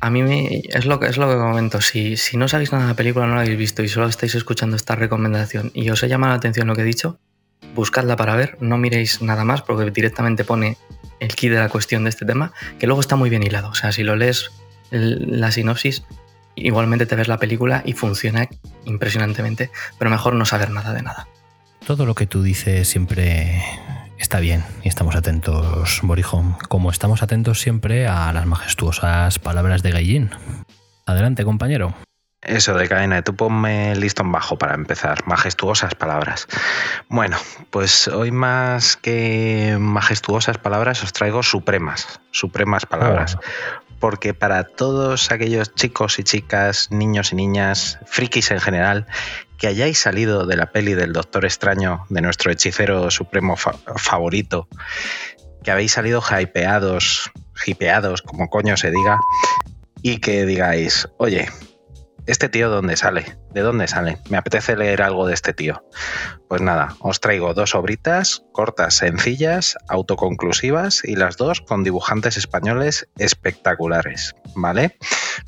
A 0.00 0.10
mí 0.10 0.22
me- 0.22 0.62
es, 0.68 0.84
lo 0.86 1.00
es 1.02 1.16
lo 1.16 1.28
que 1.28 1.36
comento. 1.36 1.80
Si, 1.80 2.16
si 2.16 2.36
no 2.36 2.48
sabéis 2.48 2.72
nada 2.72 2.84
de 2.84 2.90
la 2.90 2.96
película, 2.96 3.26
no 3.26 3.34
la 3.34 3.40
habéis 3.42 3.58
visto 3.58 3.82
y 3.82 3.88
solo 3.88 4.06
estáis 4.06 4.34
escuchando 4.34 4.76
esta 4.76 4.94
recomendación 4.94 5.70
y 5.74 5.90
os 5.90 6.02
ha 6.02 6.06
llamado 6.06 6.32
la 6.32 6.36
atención 6.38 6.66
lo 6.68 6.74
que 6.76 6.82
he 6.82 6.84
dicho, 6.84 7.18
buscadla 7.74 8.16
para 8.16 8.36
ver, 8.36 8.56
no 8.60 8.78
miréis 8.78 9.22
nada 9.22 9.44
más 9.44 9.62
porque 9.62 9.90
directamente 9.90 10.44
pone 10.44 10.76
el 11.20 11.34
key 11.34 11.48
de 11.50 11.58
la 11.58 11.68
cuestión 11.68 12.04
de 12.04 12.10
este 12.10 12.24
tema, 12.24 12.52
que 12.78 12.86
luego 12.86 13.00
está 13.00 13.16
muy 13.16 13.28
bien 13.30 13.42
hilado. 13.42 13.70
O 13.70 13.74
sea, 13.74 13.90
si 13.92 14.04
lo 14.04 14.14
lees 14.14 14.50
la 14.90 15.50
sinopsis, 15.50 16.04
igualmente 16.54 17.06
te 17.06 17.16
ves 17.16 17.26
la 17.28 17.38
película 17.38 17.82
y 17.84 17.92
funciona 17.94 18.48
impresionantemente, 18.84 19.70
pero 19.98 20.10
mejor 20.10 20.34
no 20.34 20.44
saber 20.44 20.70
nada 20.70 20.92
de 20.92 21.02
nada. 21.02 21.26
Todo 21.86 22.06
lo 22.06 22.14
que 22.14 22.26
tú 22.26 22.42
dices 22.42 22.86
siempre 22.88 23.62
está 24.18 24.40
bien 24.40 24.64
y 24.82 24.88
estamos 24.88 25.16
atentos, 25.16 26.00
Borijo, 26.02 26.44
como 26.68 26.90
estamos 26.90 27.22
atentos 27.22 27.60
siempre 27.60 28.06
a 28.06 28.32
las 28.32 28.46
majestuosas 28.46 29.38
palabras 29.38 29.82
de 29.82 29.90
Gallín. 29.90 30.30
Adelante, 31.06 31.44
compañero. 31.44 31.94
Eso 32.42 32.74
de 32.74 32.88
cadena, 32.88 33.22
tú 33.22 33.34
ponme 33.34 33.92
el 33.92 34.00
listón 34.00 34.30
bajo 34.30 34.56
para 34.56 34.74
empezar. 34.74 35.26
Majestuosas 35.26 35.94
palabras. 35.96 36.46
Bueno, 37.08 37.36
pues 37.70 38.06
hoy 38.06 38.30
más 38.30 38.96
que 38.96 39.76
majestuosas 39.80 40.56
palabras 40.58 41.02
os 41.02 41.12
traigo 41.12 41.42
supremas, 41.42 42.20
supremas 42.30 42.86
palabras. 42.86 43.36
Porque 44.00 44.32
para 44.34 44.64
todos 44.64 45.30
aquellos 45.32 45.74
chicos 45.74 46.18
y 46.18 46.24
chicas, 46.24 46.90
niños 46.90 47.32
y 47.32 47.36
niñas, 47.36 47.98
frikis 48.06 48.50
en 48.52 48.60
general, 48.60 49.06
que 49.58 49.66
hayáis 49.66 49.98
salido 49.98 50.46
de 50.46 50.56
la 50.56 50.66
peli 50.70 50.94
del 50.94 51.12
Doctor 51.12 51.44
Extraño, 51.44 52.06
de 52.08 52.20
nuestro 52.20 52.52
hechicero 52.52 53.10
supremo 53.10 53.56
fa- 53.56 53.74
favorito, 53.96 54.68
que 55.64 55.72
habéis 55.72 55.92
salido 55.92 56.22
hypeados, 56.22 57.30
hipeados, 57.66 58.22
como 58.22 58.48
coño 58.48 58.76
se 58.76 58.92
diga, 58.92 59.18
y 60.00 60.18
que 60.18 60.46
digáis, 60.46 61.08
oye, 61.16 61.48
¿este 62.28 62.48
tío 62.48 62.68
dónde 62.68 62.96
sale? 62.96 63.38
¿De 63.50 63.62
dónde 63.62 63.88
sale? 63.88 64.18
Me 64.28 64.36
apetece 64.36 64.76
leer 64.76 65.02
algo 65.02 65.26
de 65.26 65.34
este 65.34 65.52
tío. 65.52 65.82
Pues 66.48 66.60
nada, 66.60 66.94
os 67.00 67.20
traigo 67.20 67.54
dos 67.54 67.74
obritas 67.74 68.44
cortas, 68.52 68.94
sencillas, 68.94 69.76
autoconclusivas 69.88 71.02
y 71.04 71.16
las 71.16 71.36
dos 71.36 71.60
con 71.62 71.84
dibujantes 71.84 72.36
españoles 72.36 73.08
espectaculares, 73.18 74.34
¿vale? 74.54 74.98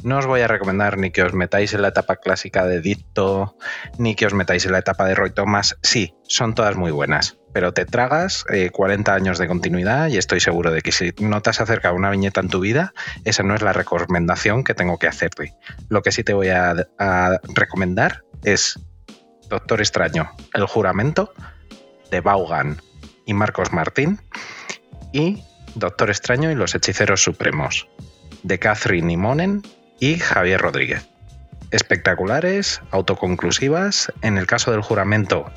No 0.02 0.18
os 0.18 0.26
voy 0.26 0.40
a 0.40 0.48
recomendar 0.48 0.96
ni 0.96 1.10
que 1.10 1.22
os 1.22 1.34
metáis 1.34 1.74
en 1.74 1.82
la 1.82 1.88
etapa 1.88 2.16
clásica 2.16 2.64
de 2.66 2.80
Dicto, 2.80 3.56
ni 3.98 4.14
que 4.14 4.26
os 4.26 4.34
metáis 4.34 4.64
en 4.64 4.72
la 4.72 4.78
etapa 4.78 5.04
de 5.04 5.14
Roy 5.14 5.30
Thomas. 5.30 5.76
Sí, 5.82 6.14
son 6.22 6.54
todas 6.54 6.76
muy 6.76 6.90
buenas, 6.90 7.39
pero 7.52 7.72
te 7.72 7.84
tragas 7.84 8.44
eh, 8.50 8.70
40 8.70 9.12
años 9.14 9.38
de 9.38 9.48
continuidad 9.48 10.08
y 10.08 10.16
estoy 10.16 10.40
seguro 10.40 10.70
de 10.70 10.82
que 10.82 10.92
si 10.92 11.12
no 11.18 11.42
te 11.42 11.50
has 11.50 11.60
acercado 11.60 11.94
a 11.94 11.98
una 11.98 12.10
viñeta 12.10 12.40
en 12.40 12.48
tu 12.48 12.60
vida, 12.60 12.92
esa 13.24 13.42
no 13.42 13.54
es 13.54 13.62
la 13.62 13.72
recomendación 13.72 14.64
que 14.64 14.74
tengo 14.74 14.98
que 14.98 15.08
hacerte. 15.08 15.54
Lo 15.88 16.02
que 16.02 16.12
sí 16.12 16.22
te 16.24 16.32
voy 16.32 16.48
a, 16.48 16.74
recomendar 17.54 18.24
es 18.44 18.78
Doctor 19.48 19.80
Extraño, 19.80 20.30
El 20.54 20.66
Juramento, 20.66 21.32
de 22.10 22.20
Vaughan 22.20 22.80
y 23.26 23.34
Marcos 23.34 23.72
Martín, 23.72 24.20
y 25.12 25.42
Doctor 25.74 26.10
Extraño 26.10 26.50
y 26.50 26.54
los 26.54 26.74
Hechiceros 26.74 27.22
Supremos, 27.22 27.88
de 28.42 28.58
Catherine 28.58 29.12
Imonen 29.12 29.62
y 29.98 30.18
Javier 30.18 30.60
Rodríguez. 30.60 31.09
Espectaculares, 31.70 32.80
autoconclusivas. 32.90 34.12
En 34.22 34.38
el 34.38 34.46
caso 34.46 34.72
del 34.72 34.82
juramento, 34.82 35.50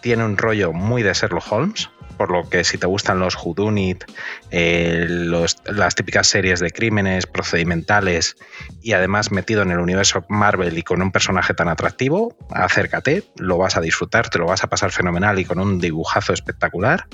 tiene 0.00 0.24
un 0.24 0.36
rollo 0.36 0.72
muy 0.72 1.02
de 1.02 1.12
Sherlock 1.12 1.50
Holmes, 1.50 1.90
por 2.16 2.30
lo 2.30 2.48
que 2.48 2.64
si 2.64 2.78
te 2.78 2.86
gustan 2.86 3.18
los 3.18 3.36
Whodunit, 3.36 4.04
eh, 4.50 5.06
las 5.08 5.94
típicas 5.94 6.26
series 6.26 6.60
de 6.60 6.70
crímenes 6.70 7.26
procedimentales 7.26 8.36
y 8.80 8.92
además 8.92 9.30
metido 9.30 9.62
en 9.62 9.70
el 9.70 9.78
universo 9.78 10.24
Marvel 10.28 10.76
y 10.76 10.82
con 10.82 11.02
un 11.02 11.12
personaje 11.12 11.54
tan 11.54 11.68
atractivo, 11.68 12.36
acércate, 12.50 13.24
lo 13.36 13.58
vas 13.58 13.76
a 13.76 13.80
disfrutar, 13.80 14.28
te 14.28 14.38
lo 14.38 14.46
vas 14.46 14.64
a 14.64 14.68
pasar 14.68 14.92
fenomenal 14.92 15.38
y 15.38 15.44
con 15.44 15.58
un 15.58 15.78
dibujazo 15.78 16.32
espectacular. 16.32 17.06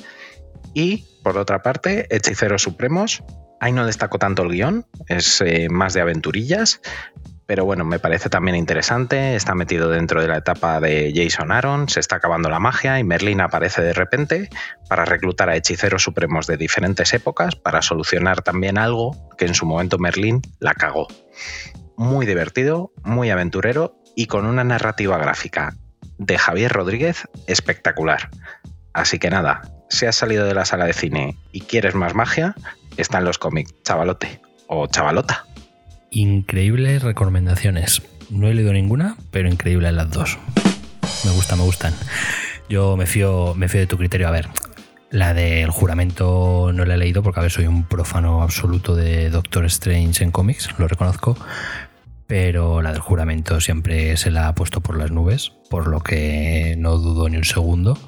Y 0.75 1.07
por 1.23 1.38
otra 1.38 1.62
parte, 1.62 2.07
Hechiceros 2.11 2.62
Supremos, 2.62 3.23
ahí 3.61 3.73
no 3.73 3.87
destaco 3.87 4.19
tanto 4.19 4.43
el 4.43 4.50
guion, 4.50 4.87
es 5.07 5.40
eh, 5.40 5.69
más 5.71 5.95
de 5.95 6.00
aventurillas, 6.00 6.81
pero 7.49 7.64
bueno, 7.64 7.87
me 7.87 7.99
parece 7.99 8.28
también 8.28 8.57
interesante. 8.59 9.35
Está 9.35 9.55
metido 9.55 9.88
dentro 9.88 10.21
de 10.21 10.28
la 10.28 10.37
etapa 10.37 10.81
de 10.81 11.14
Jason 11.17 11.50
Aaron, 11.50 11.88
se 11.88 11.99
está 11.99 12.17
acabando 12.17 12.50
la 12.50 12.61
magia 12.61 12.99
y 12.99 13.05
Merlin 13.05 13.40
aparece 13.40 13.81
de 13.81 13.95
repente 13.95 14.50
para 14.87 15.07
reclutar 15.07 15.49
a 15.49 15.57
hechiceros 15.57 16.02
supremos 16.02 16.47
de 16.47 16.59
diferentes 16.59 17.14
épocas 17.14 17.57
para 17.57 17.81
solucionar 17.81 18.43
también 18.43 18.76
algo 18.76 19.17
que 19.38 19.47
en 19.47 19.55
su 19.55 19.64
momento 19.64 19.97
Merlin 19.97 20.43
la 20.61 20.75
cagó. 20.75 21.09
Muy 21.97 22.26
divertido, 22.26 22.93
muy 23.02 23.31
aventurero 23.31 23.97
y 24.14 24.26
con 24.26 24.45
una 24.45 24.62
narrativa 24.62 25.17
gráfica 25.17 25.75
de 26.19 26.37
Javier 26.37 26.71
Rodríguez 26.71 27.28
espectacular. 27.47 28.28
Así 28.93 29.19
que 29.19 29.31
nada, 29.31 29.62
si 29.88 30.05
has 30.05 30.17
salido 30.17 30.45
de 30.45 30.52
la 30.52 30.67
sala 30.67 30.85
de 30.85 30.93
cine 30.93 31.38
y 31.50 31.62
quieres 31.62 31.95
más 31.95 32.14
magia, 32.14 32.55
están 32.99 33.25
los 33.25 33.38
cómics, 33.38 33.73
chavalote 33.85 34.43
o 34.67 34.87
chavalota. 34.87 35.48
Increíbles 36.11 37.03
recomendaciones. 37.03 38.03
No 38.31 38.49
he 38.49 38.55
leído 38.55 38.73
ninguna, 38.73 39.17
pero 39.31 39.49
increíbles 39.49 39.93
las 39.93 40.11
dos. 40.11 40.38
Me 41.25 41.33
gusta, 41.33 41.57
me 41.57 41.65
gustan. 41.65 41.95
Yo 42.69 42.97
me 42.97 43.07
fío, 43.07 43.55
me 43.55 43.69
fío 43.69 43.81
de 43.81 43.87
tu 43.87 43.99
criterio. 43.99 44.29
A 44.29 44.31
ver, 44.31 44.49
la 45.11 45.35
del 45.35 45.71
juramento 45.71 46.71
no 46.73 46.85
la 46.85 46.95
he 46.95 46.99
leído 46.99 47.23
porque 47.23 47.41
a 47.41 47.43
ver, 47.43 47.53
soy 47.53 47.67
un 47.67 47.85
profano 47.85 48.43
absoluto 48.43 48.95
de 48.95 49.29
Doctor 49.29 49.67
Strange 49.67 50.25
en 50.25 50.31
cómics, 50.31 50.71
lo 50.79 50.88
reconozco. 50.88 51.37
Pero 52.27 52.83
la 52.83 52.93
del 52.93 53.00
juramento 53.00 53.59
siempre 53.61 54.17
se 54.19 54.31
la 54.31 54.49
ha 54.49 54.55
puesto 54.55 54.83
por 54.83 54.99
las 54.99 55.11
nubes, 55.11 55.53
por 55.71 55.88
lo 55.88 56.00
que 56.00 56.75
no 56.79 56.99
dudo 56.99 57.29
ni 57.31 57.38
un 57.38 57.45
segundo. 57.45 57.99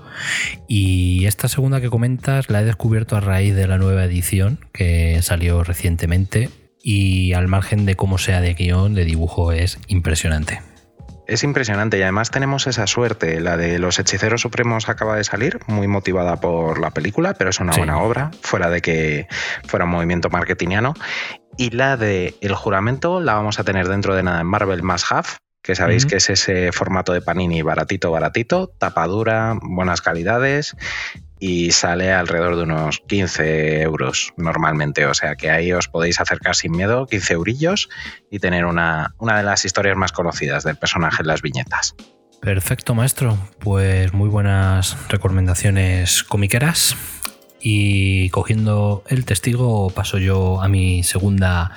Y 0.69 1.25
esta 1.25 1.49
segunda 1.49 1.81
que 1.81 1.89
comentas 1.89 2.51
la 2.51 2.61
he 2.61 2.65
descubierto 2.65 3.17
a 3.17 3.21
raíz 3.21 3.55
de 3.55 3.67
la 3.67 3.79
nueva 3.79 4.05
edición 4.05 4.59
que 4.73 5.21
salió 5.23 5.65
recientemente 5.65 6.51
y 6.83 7.33
al 7.35 7.49
margen 7.49 7.87
de 7.87 7.97
cómo 7.97 8.19
sea 8.19 8.41
de 8.41 8.55
guion, 8.55 8.95
de 8.95 9.05
dibujo, 9.05 9.53
es 9.53 9.79
impresionante. 9.89 10.63
Es 11.27 11.45
impresionante 11.45 11.97
y 11.97 12.03
además 12.03 12.31
tenemos 12.33 12.67
esa 12.67 12.89
suerte. 12.89 13.41
La 13.41 13.57
de 13.57 13.79
los 13.79 13.99
hechiceros 14.01 14.41
supremos 14.41 14.89
acaba 14.89 15.15
de 15.17 15.23
salir, 15.23 15.61
muy 15.69 15.87
motivada 15.87 16.41
por 16.41 16.81
la 16.81 16.91
película, 16.91 17.35
pero 17.35 17.51
es 17.51 17.61
una 17.61 17.73
Sí. 17.73 17.79
buena 17.81 17.99
obra, 18.01 18.33
fuera 18.43 18.69
de 18.69 18.81
que 18.81 19.29
fuera 19.65 19.85
un 19.85 19.93
movimiento 19.93 20.29
marketingiano. 20.29 20.95
Y 21.57 21.71
la 21.71 21.97
de 21.97 22.35
El 22.41 22.55
juramento 22.57 23.21
la 23.21 23.35
vamos 23.35 23.61
a 23.61 23.65
tener 23.65 23.87
dentro 23.89 24.17
de 24.17 24.25
nada 24.25 24.41
en 24.41 24.47
Marvel 24.49 24.83
Más 24.83 25.05
Half, 25.13 25.37
que 25.63 25.77
sabéis 25.77 26.07
que 26.07 26.17
es 26.17 26.31
ese 26.31 26.73
formato 26.73 27.13
de 27.13 27.21
panini 27.21 27.63
baratito, 27.63 28.11
baratito, 28.11 28.69
tapadura, 28.79 29.57
buenas 29.63 30.01
calidades 30.01 30.75
y 31.41 31.73
sale 31.73 32.13
alrededor 32.13 32.57
de 32.57 32.63
unos 32.63 33.01
15 33.09 33.81
euros 33.81 34.33
normalmente. 34.37 35.07
O 35.07 35.15
sea 35.15 35.35
que 35.35 35.51
ahí 35.51 35.73
os 35.73 35.89
podéis 35.89 36.21
acercar 36.21 36.55
sin 36.55 36.73
miedo, 36.73 37.07
15 37.07 37.33
eurillos 37.33 37.89
y 38.31 38.39
tener 38.39 38.67
una, 38.67 39.15
una 39.19 39.39
de 39.39 39.43
las 39.43 39.65
historias 39.65 39.97
más 39.97 40.13
conocidas 40.13 40.63
del 40.63 40.77
personaje 40.77 41.23
en 41.23 41.29
las 41.29 41.43
viñetas. 41.43 41.97
Perfecto, 42.41 42.95
maestro. 42.95 43.39
Pues 43.59 44.13
muy 44.13 44.29
buenas 44.29 44.97
recomendaciones 45.09 46.23
comiqueras. 46.23 46.97
Y 47.63 48.31
cogiendo 48.31 49.05
el 49.09 49.27
testigo, 49.27 49.91
paso 49.91 50.17
yo 50.17 50.63
a 50.63 50.69
mi 50.69 51.03
segunda 51.03 51.73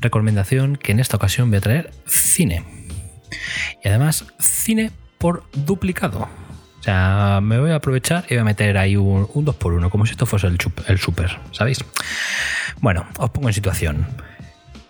recomendación, 0.00 0.76
que 0.76 0.92
en 0.92 1.00
esta 1.00 1.18
ocasión 1.18 1.50
voy 1.50 1.58
a 1.58 1.60
traer 1.60 1.90
cine. 2.06 2.64
Y 3.84 3.88
además, 3.88 4.24
cine 4.38 4.92
por 5.18 5.44
duplicado. 5.52 6.28
O 6.80 6.82
sea, 6.82 7.40
me 7.42 7.58
voy 7.58 7.70
a 7.70 7.76
aprovechar 7.76 8.24
y 8.28 8.34
voy 8.34 8.40
a 8.40 8.44
meter 8.44 8.78
ahí 8.78 8.96
un, 8.96 9.28
un 9.32 9.46
2x1, 9.46 9.90
como 9.90 10.06
si 10.06 10.12
esto 10.12 10.26
fuese 10.26 10.46
el, 10.46 10.98
super, 10.98 11.38
¿sabéis? 11.50 11.84
Bueno, 12.80 13.06
os 13.18 13.30
pongo 13.30 13.48
en 13.48 13.54
situación. 13.54 14.06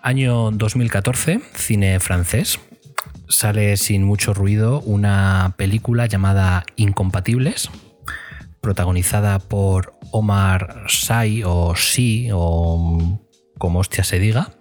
Año 0.01 0.51
2014, 0.51 1.41
cine 1.53 1.99
francés. 1.99 2.59
Sale 3.29 3.75
sin 3.77 4.03
mucho 4.03 4.33
ruido 4.33 4.79
una 4.81 5.55
película 5.57 6.05
llamada 6.05 6.63
Incompatibles, 6.77 7.69
protagonizada 8.61 9.39
por 9.39 9.97
Omar 10.11 10.85
Sy 10.87 11.43
o 11.45 11.75
Sy 11.75 12.29
o 12.31 13.19
como 13.57 13.79
hostia 13.79 14.03
se 14.03 14.19
diga, 14.19 14.51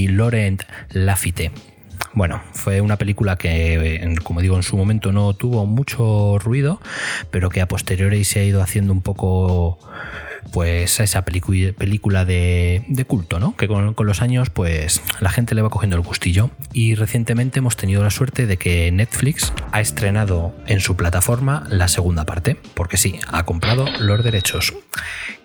y 0.00 0.08
Laurent 0.08 0.62
Lafitte. 0.90 1.52
Bueno, 2.14 2.42
fue 2.52 2.80
una 2.80 2.96
película 2.96 3.36
que, 3.36 4.16
como 4.24 4.40
digo, 4.40 4.56
en 4.56 4.62
su 4.62 4.76
momento 4.76 5.12
no 5.12 5.34
tuvo 5.34 5.66
mucho 5.66 6.38
ruido, 6.38 6.80
pero 7.30 7.50
que 7.50 7.60
a 7.60 7.68
posteriori 7.68 8.24
se 8.24 8.40
ha 8.40 8.44
ido 8.44 8.62
haciendo 8.62 8.92
un 8.92 9.02
poco 9.02 9.78
pues 10.52 11.00
esa 11.00 11.24
película 11.24 12.24
de, 12.24 12.84
de 12.88 13.04
culto, 13.04 13.38
¿no? 13.38 13.56
Que 13.56 13.68
con, 13.68 13.94
con 13.94 14.06
los 14.06 14.22
años, 14.22 14.50
pues 14.50 15.02
la 15.20 15.30
gente 15.30 15.54
le 15.54 15.62
va 15.62 15.70
cogiendo 15.70 15.96
el 15.96 16.02
gustillo. 16.02 16.50
Y 16.72 16.94
recientemente 16.94 17.58
hemos 17.58 17.76
tenido 17.76 18.02
la 18.02 18.10
suerte 18.10 18.46
de 18.46 18.56
que 18.56 18.90
Netflix 18.90 19.52
ha 19.72 19.80
estrenado 19.80 20.54
en 20.66 20.80
su 20.80 20.96
plataforma 20.96 21.64
la 21.68 21.88
segunda 21.88 22.24
parte, 22.24 22.56
porque 22.74 22.96
sí, 22.96 23.18
ha 23.30 23.44
comprado 23.44 23.86
los 24.00 24.24
derechos. 24.24 24.74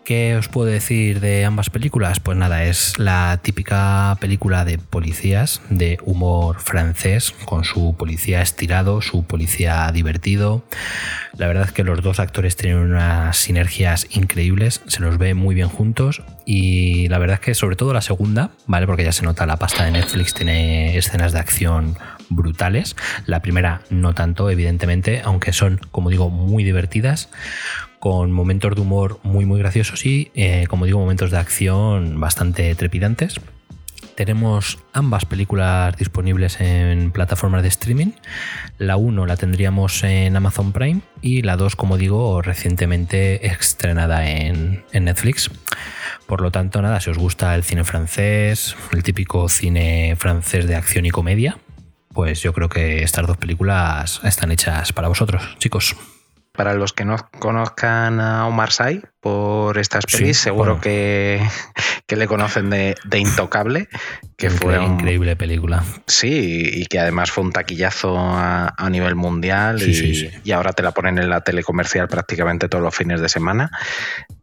¿Qué 0.03 0.35
os 0.35 0.49
puedo 0.49 0.67
decir 0.67 1.21
de 1.21 1.45
ambas 1.45 1.69
películas? 1.69 2.19
Pues 2.19 2.37
nada, 2.37 2.65
es 2.65 2.99
la 2.99 3.39
típica 3.41 4.17
película 4.19 4.65
de 4.65 4.77
policías, 4.77 5.61
de 5.69 5.97
humor 6.03 6.59
francés, 6.59 7.33
con 7.45 7.63
su 7.63 7.95
policía 7.95 8.41
estirado, 8.41 9.01
su 9.01 9.23
policía 9.23 9.89
divertido. 9.93 10.65
La 11.37 11.47
verdad 11.47 11.67
es 11.67 11.71
que 11.71 11.85
los 11.85 12.01
dos 12.01 12.19
actores 12.19 12.57
tienen 12.57 12.79
unas 12.79 13.37
sinergias 13.37 14.05
increíbles, 14.09 14.81
se 14.87 14.99
los 14.99 15.17
ve 15.17 15.35
muy 15.35 15.55
bien 15.55 15.69
juntos 15.69 16.21
y 16.45 17.07
la 17.07 17.17
verdad 17.17 17.35
es 17.35 17.39
que 17.39 17.55
sobre 17.55 17.77
todo 17.77 17.93
la 17.93 18.01
segunda, 18.01 18.51
¿vale? 18.67 18.85
Porque 18.85 19.05
ya 19.05 19.13
se 19.13 19.23
nota 19.23 19.45
la 19.45 19.55
pasta 19.55 19.85
de 19.85 19.91
Netflix, 19.91 20.33
tiene 20.33 20.97
escenas 20.97 21.31
de 21.31 21.39
acción 21.39 21.97
brutales. 22.27 22.97
La 23.25 23.41
primera 23.41 23.81
no 23.89 24.13
tanto, 24.13 24.49
evidentemente, 24.49 25.21
aunque 25.23 25.53
son, 25.53 25.79
como 25.91 26.09
digo, 26.09 26.29
muy 26.29 26.65
divertidas 26.65 27.29
con 28.03 28.33
momentos 28.33 28.75
de 28.75 28.81
humor 28.81 29.21
muy 29.23 29.45
muy 29.45 29.59
graciosos 29.59 30.05
y, 30.05 30.29
eh, 30.35 30.65
como 30.67 30.85
digo, 30.85 30.99
momentos 30.99 31.31
de 31.31 31.37
acción 31.37 32.19
bastante 32.19 32.75
trepidantes. 32.75 33.39
Tenemos 34.17 34.79
ambas 34.91 35.23
películas 35.23 35.95
disponibles 35.95 36.59
en 36.59 37.11
plataformas 37.11 37.61
de 37.61 37.69
streaming. 37.69 38.11
La 38.77 38.97
1 38.97 39.25
la 39.25 39.37
tendríamos 39.37 40.03
en 40.03 40.35
Amazon 40.35 40.73
Prime 40.73 40.99
y 41.21 41.43
la 41.43 41.55
2, 41.55 41.77
como 41.77 41.97
digo, 41.97 42.41
recientemente 42.41 43.47
estrenada 43.47 44.29
en, 44.29 44.83
en 44.91 45.05
Netflix. 45.05 45.49
Por 46.27 46.41
lo 46.41 46.51
tanto, 46.51 46.81
nada, 46.81 46.99
si 46.99 47.09
os 47.09 47.17
gusta 47.17 47.55
el 47.55 47.63
cine 47.63 47.85
francés, 47.85 48.75
el 48.91 49.01
típico 49.01 49.47
cine 49.47 50.17
francés 50.19 50.67
de 50.67 50.75
acción 50.75 51.05
y 51.05 51.11
comedia, 51.11 51.57
pues 52.13 52.41
yo 52.41 52.51
creo 52.51 52.67
que 52.67 53.01
estas 53.01 53.25
dos 53.27 53.37
películas 53.37 54.19
están 54.25 54.51
hechas 54.51 54.91
para 54.91 55.07
vosotros, 55.07 55.55
chicos. 55.57 55.95
Para 56.53 56.75
los 56.75 56.93
que 56.93 57.03
no 57.03 57.15
conozcan 57.39 58.19
a 58.19 58.45
Omar 58.47 58.71
Sy 58.71 59.01
por 59.19 59.77
estas 59.79 60.03
Sí, 60.07 60.17
pelis, 60.17 60.37
seguro 60.37 60.73
bueno. 60.73 60.81
que, 60.81 61.41
que 62.07 62.15
le 62.15 62.27
conocen 62.27 62.69
de, 62.69 62.95
de 63.05 63.19
Intocable, 63.19 63.89
que 64.37 64.51
fue 64.51 64.77
un, 64.77 64.93
increíble 64.93 65.35
película. 65.35 65.83
Sí, 66.05 66.61
y 66.71 66.85
que 66.85 66.99
además 66.99 67.31
fue 67.31 67.43
un 67.43 67.51
taquillazo 67.51 68.17
a, 68.19 68.73
a 68.77 68.89
nivel 68.91 69.15
mundial 69.15 69.79
Sí, 69.79 69.91
y, 69.91 69.93
sí, 69.95 70.15
sí. 70.15 70.29
y 70.43 70.51
ahora 70.51 70.73
te 70.73 70.83
la 70.83 70.91
ponen 70.91 71.17
en 71.17 71.29
la 71.29 71.41
tele 71.41 71.63
comercial 71.63 72.07
prácticamente 72.07 72.69
todos 72.69 72.83
los 72.83 72.95
fines 72.95 73.19
de 73.19 73.29
semana. 73.29 73.71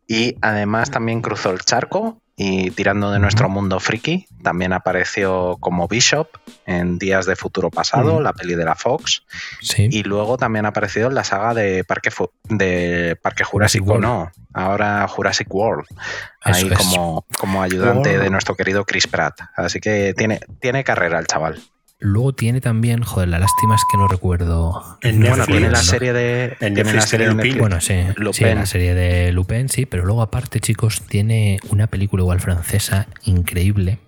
Y 0.08 0.34
además 0.42 0.90
también 0.90 1.22
cruzó 1.22 1.50
el 1.52 1.60
charco 1.60 2.20
y 2.42 2.70
tirando 2.70 3.10
de 3.10 3.18
nuestro 3.18 3.50
mundo 3.50 3.78
friki, 3.80 4.26
también 4.42 4.72
apareció 4.72 5.58
como 5.60 5.88
Bishop 5.88 6.28
en 6.64 6.96
Días 6.98 7.26
de 7.26 7.36
Futuro 7.36 7.68
Pasado, 7.70 8.22
la 8.22 8.32
peli 8.32 8.54
de 8.54 8.64
la 8.64 8.74
Fox, 8.76 9.24
Sí. 9.60 9.88
y 9.90 10.04
luego 10.04 10.38
también 10.38 10.64
ha 10.64 10.70
aparecido 10.70 11.08
en 11.08 11.16
la 11.16 11.24
saga 11.24 11.52
de 11.52 11.84
Parque, 11.84 12.10
Fu- 12.10 12.30
de 12.48 13.18
Parque 13.20 13.44
Jurassic 13.44 13.82
Jurásico, 13.82 13.84
World. 13.84 14.02
no, 14.02 14.32
ahora 14.54 15.06
Jurassic 15.06 15.52
World, 15.54 15.84
Eso 15.90 15.98
ahí 16.44 16.70
como, 16.70 17.26
como 17.38 17.62
ayudante 17.62 18.08
World. 18.12 18.22
de 18.24 18.30
nuestro 18.30 18.56
querido 18.56 18.86
Chris 18.86 19.06
Pratt. 19.06 19.38
Así 19.54 19.78
que 19.78 20.14
tiene, 20.16 20.40
tiene 20.60 20.82
carrera 20.82 21.18
el 21.18 21.26
chaval. 21.26 21.60
Luego 22.02 22.32
tiene 22.32 22.62
también, 22.62 23.02
joder, 23.02 23.28
la 23.28 23.38
lástima 23.38 23.74
es 23.74 23.82
que 23.90 23.98
no 23.98 24.08
recuerdo. 24.08 24.98
En 25.02 25.20
no 25.20 25.28
Bueno, 25.28 25.44
tiene 25.44 25.68
la 25.68 25.82
serie 25.82 26.14
de. 26.14 26.44
En 26.44 26.74
tiene 26.74 26.84
Netflix 26.84 26.94
la 26.94 27.06
serie 27.06 27.28
de 27.28 27.34
Lupin. 27.34 27.58
Bueno, 27.58 27.80
sí, 27.82 27.94
sí, 28.32 28.44
la 28.44 28.64
serie 28.64 28.94
de 28.94 29.32
Lupin, 29.32 29.68
sí, 29.68 29.84
pero 29.84 30.06
luego 30.06 30.22
aparte, 30.22 30.60
chicos, 30.60 31.02
tiene 31.02 31.58
una 31.68 31.88
película 31.88 32.22
igual 32.22 32.40
francesa 32.40 33.06
increíble, 33.24 33.98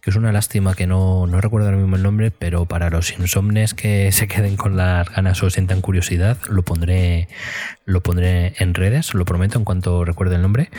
que 0.00 0.08
es 0.08 0.16
una 0.16 0.32
lástima 0.32 0.74
que 0.74 0.86
no, 0.86 1.26
no 1.26 1.42
recuerdo 1.42 1.68
ahora 1.68 1.76
mismo 1.76 1.96
el 1.96 2.02
nombre, 2.02 2.30
pero 2.30 2.64
para 2.64 2.88
los 2.88 3.12
insomnes 3.18 3.74
que 3.74 4.10
se 4.10 4.26
queden 4.26 4.56
con 4.56 4.78
las 4.78 5.10
ganas 5.10 5.42
o 5.42 5.50
sientan 5.50 5.82
curiosidad, 5.82 6.38
lo 6.48 6.62
pondré, 6.62 7.28
lo 7.84 8.02
pondré 8.02 8.54
en 8.56 8.72
redes, 8.72 9.12
lo 9.12 9.26
prometo 9.26 9.58
en 9.58 9.66
cuanto 9.66 10.06
recuerde 10.06 10.36
el 10.36 10.42
nombre, 10.42 10.70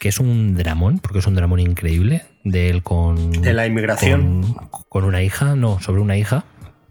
que 0.00 0.08
es 0.08 0.18
un 0.20 0.56
dramón, 0.56 1.00
porque 1.00 1.18
es 1.18 1.26
un 1.26 1.34
dramón 1.34 1.60
increíble, 1.60 2.22
de 2.44 2.68
él 2.70 2.82
con... 2.82 3.30
De 3.42 3.52
la 3.52 3.66
inmigración. 3.66 4.42
Con, 4.70 4.82
con 4.88 5.04
una 5.04 5.22
hija, 5.22 5.54
no, 5.56 5.80
sobre 5.80 6.00
una 6.00 6.16
hija, 6.16 6.44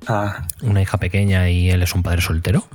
Ah, 0.08 0.48
una 0.64 0.82
hija 0.82 0.98
pequeña 0.98 1.50
y 1.52 1.70
él 1.70 1.84
es 1.84 1.94
un 1.94 2.02
padre 2.02 2.22
soltero. 2.22 2.68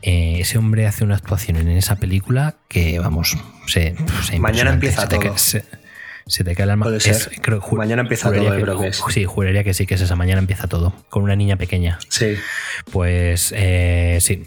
Eh, 0.00 0.38
ese 0.40 0.56
hombre 0.56 0.86
hace 0.86 1.04
una 1.04 1.14
actuación 1.16 1.56
en 1.58 1.68
esa 1.68 1.96
película 1.96 2.54
que, 2.68 2.98
vamos, 2.98 3.36
se, 3.66 3.94
se 4.22 4.38
Mañana 4.38 4.72
empieza 4.72 5.02
Se 5.02 5.08
te 5.08 5.18
todo. 5.18 5.36
se- 5.36 6.44
te 6.44 6.54
cae 6.54 6.64
el 6.64 6.70
alma. 6.70 6.84
Puede 6.86 7.00
ser. 7.00 7.40
creo- 7.42 7.60
ju- 7.60 7.76
Mañana 7.76 8.02
empieza 8.02 8.32
todo, 8.32 8.50
que- 8.56 8.62
creo 8.62 8.80
que 8.80 8.86
es. 8.88 9.02
Sí, 9.10 9.24
juraría 9.26 9.64
que 9.64 9.74
sí, 9.74 9.84
que 9.86 9.94
es 9.96 10.00
esa. 10.00 10.16
Mañana 10.16 10.38
empieza 10.38 10.66
todo. 10.66 10.94
Con 11.10 11.22
una 11.24 11.36
niña 11.36 11.56
pequeña. 11.56 11.98
Sí. 12.08 12.36
Pues 12.90 13.52
eh, 13.54 14.18
sí. 14.22 14.44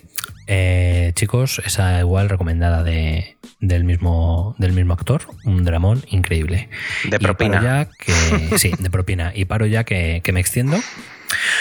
Eh, 0.47 1.11
chicos, 1.15 1.61
esa 1.63 1.99
igual 1.99 2.27
recomendada 2.29 2.83
de, 2.83 3.37
del, 3.59 3.83
mismo, 3.83 4.55
del 4.57 4.73
mismo 4.73 4.93
actor. 4.93 5.21
Un 5.45 5.63
dramón 5.65 6.03
increíble. 6.09 6.69
De 7.09 7.19
propina. 7.19 7.61
ya 7.61 7.85
que, 7.85 8.57
sí, 8.57 8.71
de 8.77 8.89
propina. 8.89 9.31
Y 9.35 9.45
paro 9.45 9.65
ya 9.65 9.83
que, 9.83 10.21
que 10.23 10.31
me 10.31 10.39
extiendo. 10.39 10.77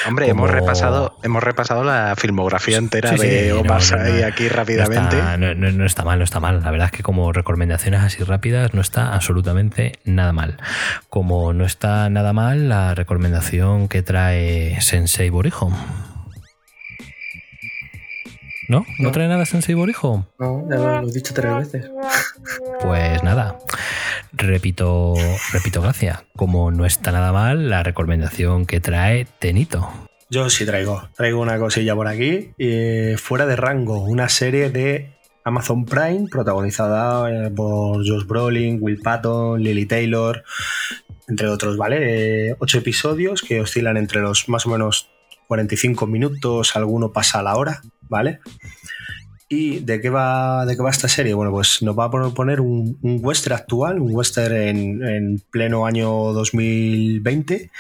Hombre, 0.07 0.31
como- 0.31 0.47
hemos 0.47 0.51
repasado, 0.51 1.19
hemos 1.23 1.43
repasado 1.43 1.85
la 1.85 2.15
filmografía 2.17 2.79
entera 2.79 3.11
Sí, 3.11 3.19
sí, 3.19 3.27
de 3.27 3.53
Omar 3.53 3.83
no, 3.91 4.27
aquí 4.27 4.49
rápidamente. 4.49 5.19
está- 5.19 5.37
No, 5.37 5.55
no- 5.55 5.71
no 5.73 5.85
está 5.85 6.05
mal, 6.05 6.19
no 6.19 6.25
está 6.25 6.41
mal. 6.41 6.63
La 6.63 6.71
verdad 6.71 6.87
es 6.87 6.93
que 6.93 7.03
como 7.03 7.33
recomendaciones 7.35 8.01
así 8.01 8.23
rápidas 8.25 8.73
no 8.73 8.81
está 8.81 9.13
absolutamente 9.15 9.99
nada 10.05 10.33
mal. 10.33 10.57
Como 11.11 11.53
no 11.53 11.67
está 11.67 12.09
nada 12.09 12.33
mal 12.33 12.71
la 12.71 12.95
recomendación 12.95 13.89
que 13.89 14.01
trae 14.03 14.81
Sensei 14.81 15.29
Borijo. 15.29 15.71
¿No? 18.69 18.81
¿No 18.99 19.05
No. 19.07 19.13
trae 19.13 19.29
nada 19.29 19.47
Sensei 19.47 19.75
Borijo? 19.75 20.27
No, 20.39 20.65
ya 20.71 21.01
lo 21.01 21.09
he 21.09 21.13
dicho 21.13 21.33
tres 21.35 21.55
veces. 21.57 21.91
Pues 22.81 23.23
nada, 23.25 23.59
repito, 24.33 25.15
repito, 25.53 25.83
gracias. 25.83 26.21
Como 26.37 26.71
no 26.71 26.87
está 26.87 27.11
nada 27.13 27.33
mal 27.33 27.69
la 27.69 27.83
recomendación 27.83 28.67
que 28.67 28.81
trae 28.81 29.27
Tenito. 29.39 29.89
Yo 30.31 30.49
sí 30.49 30.65
traigo. 30.65 31.09
Traigo 31.17 31.41
una 31.41 31.59
cosilla 31.59 31.95
por 31.95 32.07
aquí. 32.07 32.53
eh, 32.59 33.17
fuera 33.19 33.47
de 33.47 33.57
rango, 33.57 34.03
una 34.05 34.29
serie 34.29 34.71
de 34.71 35.11
Amazon 35.45 35.85
Prime 35.85 36.27
protagonizada 36.31 37.31
eh, 37.47 37.51
por 37.51 37.97
Josh 38.07 38.27
Brolin, 38.27 38.79
Will 38.81 39.01
Patton, 39.03 39.61
Lily 39.63 39.87
Taylor, 39.87 40.45
entre 41.27 41.49
otros, 41.49 41.77
¿vale? 41.77 42.51
Eh, 42.51 42.57
ocho 42.61 42.79
episodios 42.79 43.43
que 43.43 43.61
oscilan 43.61 43.97
entre 43.97 44.21
los 44.21 44.49
más 44.49 44.67
o 44.67 44.71
menos 44.71 45.09
45 45.49 46.07
minutos, 46.07 46.77
alguno 46.77 47.11
pasa 47.13 47.41
a 47.41 47.43
la 47.43 47.57
hora, 47.57 47.81
¿vale? 48.09 48.41
¿Y 49.49 49.81
de 49.81 50.01
qué 50.01 50.11
va, 50.11 50.67
de 50.67 50.77
qué 50.77 50.83
va 50.83 50.91
esta 50.91 51.09
serie? 51.09 51.33
Bueno, 51.33 51.51
pues 51.51 51.83
nos 51.83 51.99
va 51.99 52.05
a 52.05 52.11
proponer 52.11 52.61
un, 52.61 52.99
western 53.03 53.55
actual, 53.55 53.99
un 53.99 54.15
western 54.15 54.57
en, 54.57 55.03
en 55.03 55.43
pleno 55.51 55.87
año 55.87 56.11
2020. 56.35 57.71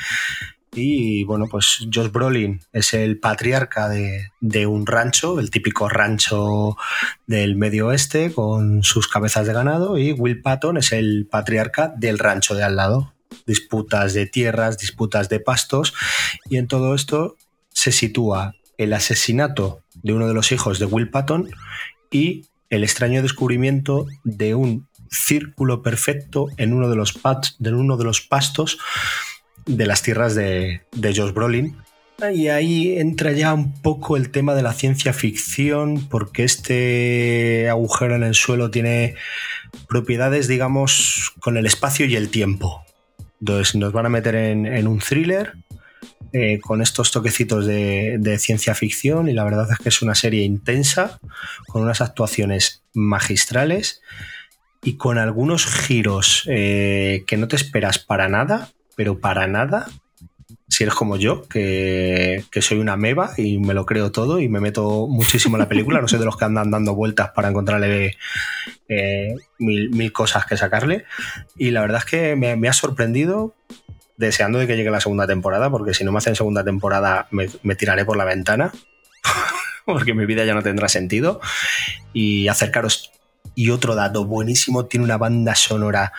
Y 0.73 1.25
bueno, 1.25 1.47
pues 1.51 1.87
Josh 1.93 2.11
Brolin 2.11 2.61
es 2.73 2.95
el 2.95 3.19
patriarca 3.19 3.89
de 3.89 4.67
un 4.67 4.87
rancho, 4.87 5.41
el 5.41 5.51
típico 5.51 5.89
rancho 5.89 6.77
del 7.27 7.57
medio 7.57 7.89
oeste 7.89 8.33
con 8.33 8.83
sus 8.83 9.09
cabezas 9.09 9.47
de 9.47 9.53
ganado. 9.53 9.99
Y 9.99 10.13
Will 10.13 10.41
Patton 10.41 10.79
es 10.79 10.93
el 10.93 11.27
patriarca 11.31 11.93
del 11.97 12.19
rancho 12.19 12.55
de 12.55 12.65
al 12.65 12.77
lado. 12.77 13.13
Disputas 13.47 14.15
de 14.15 14.27
tierras, 14.27 14.79
disputas 14.79 15.29
de 15.29 15.41
pastos. 15.41 15.93
Y 16.49 16.57
en 16.57 16.67
todo 16.67 16.95
esto 16.95 17.37
se 17.71 17.93
sitúa 17.93 18.55
el 18.79 18.93
asesinato 18.95 19.83
de 20.03 20.15
uno 20.15 20.27
de 20.27 20.35
los 20.35 20.53
hijos 20.53 20.79
de 20.79 20.87
Will 20.87 21.11
Patton 21.11 21.51
y 22.11 22.47
el 22.71 22.85
extraño 22.85 23.23
descubrimiento 23.23 24.07
de 24.25 24.55
un 24.55 24.89
círculo 25.11 25.83
perfecto 25.83 26.49
en 26.57 26.73
uno 26.73 26.89
de 26.89 26.97
los, 26.97 27.19
de 27.59 27.73
uno 27.73 27.97
de 27.97 28.05
los 28.05 28.21
pastos 28.21 28.79
de 29.67 29.87
las 29.87 30.03
tierras 30.03 30.35
de, 30.35 30.83
de 30.93 31.15
Josh 31.15 31.33
Brolin. 31.33 31.77
Y 32.33 32.49
ahí 32.49 32.99
entra 32.99 33.33
ya 33.33 33.55
un 33.55 33.81
poco 33.81 34.17
el 34.17 34.31
tema 34.31 34.55
de 34.55 34.63
la 34.63 34.73
ciencia 34.73 35.13
ficción, 35.13 36.09
porque 36.09 36.43
este 36.43 37.69
agujero 37.69 38.17
en 38.17 38.25
el 38.25 38.35
suelo 38.35 38.73
tiene 38.73 39.15
propiedades, 39.89 40.49
digamos, 40.49 41.33
con 41.39 41.57
el 41.57 41.67
espacio 41.67 42.07
y 42.07 42.17
el 42.17 42.29
tiempo. 42.29 42.85
Entonces 43.41 43.77
nos 43.77 43.93
van 43.93 44.07
a 44.07 44.09
meter 44.09 44.35
en, 44.35 44.67
en 44.67 44.89
un 44.89 44.99
thriller 44.99 45.53
eh, 46.33 46.61
con 46.61 46.83
estos 46.83 47.11
toquecitos 47.11 47.65
de, 47.65 48.37
ciencia 48.39 48.75
ficción 48.75 49.29
y 49.29 49.33
la 49.33 49.45
verdad 49.45 49.67
es 49.71 49.79
que 49.79 49.89
es 49.89 50.03
una 50.03 50.15
serie 50.15 50.45
intensa, 50.45 51.19
con 51.69 51.83
unas 51.83 52.03
actuaciones 52.03 52.83
magistrales 52.93 54.03
y 54.83 54.97
con 54.97 55.17
algunos 55.17 55.67
giros 55.67 56.45
eh, 56.47 57.25
que 57.27 57.39
no 57.39 57.49
te 57.49 57.57
esperas 57.57 57.99
para 57.99 58.29
nada, 58.29 58.69
pero 58.95 59.21
para 59.21 59.47
nada. 59.47 59.89
Si 60.69 60.83
eres 60.85 60.95
como 60.95 61.17
yo, 61.17 61.49
que, 61.49 62.45
soy 62.61 62.79
una 62.79 62.99
meba 62.99 63.33
y 63.39 63.57
me 63.57 63.73
lo 63.73 63.87
creo 63.87 64.13
todo 64.13 64.39
y 64.39 64.51
me 64.51 64.61
meto 64.61 65.09
muchísimo 65.09 65.57
en 65.57 65.61
la 65.61 65.69
película, 65.69 66.03
no 66.03 66.09
soy 66.09 66.19
de 66.19 66.27
los 66.27 66.37
que 66.37 66.45
andan 66.45 66.71
dando 66.71 66.95
vueltas 66.95 67.31
para 67.31 67.49
encontrarle 67.49 68.19
eh, 68.89 69.35
mil, 69.59 70.13
cosas 70.13 70.45
que 70.45 70.59
sacarle. 70.59 71.07
Y 71.57 71.71
la 71.71 71.81
verdad 71.81 72.03
es 72.05 72.11
que 72.11 72.37
me 72.37 72.69
ha 72.69 72.73
sorprendido, 72.75 73.55
deseando 74.19 74.59
de 74.59 74.67
que 74.67 74.77
llegue 74.77 74.91
la 74.91 75.01
segunda 75.01 75.27
temporada, 75.27 75.71
porque 75.71 75.95
si 75.95 76.05
no 76.05 76.13
me 76.13 76.19
hacen 76.19 76.37
segunda 76.37 76.63
temporada 76.65 77.29
me, 77.31 77.75
tiraré 77.77 78.05
por 78.05 78.19
la 78.19 78.25
ventana, 78.25 78.73
porque 79.87 80.13
mi 80.13 80.27
vida 80.27 80.45
ya 80.45 80.55
no 80.55 80.63
tendrá 80.63 80.89
sentido. 80.89 81.41
Y 82.13 82.49
acercaros. 82.49 83.13
Y 83.55 83.71
otro 83.71 83.95
dato 83.95 84.25
buenísimo, 84.25 84.87
tiene 84.87 85.05
una 85.05 85.17
banda 85.17 85.55
sonora 85.55 86.13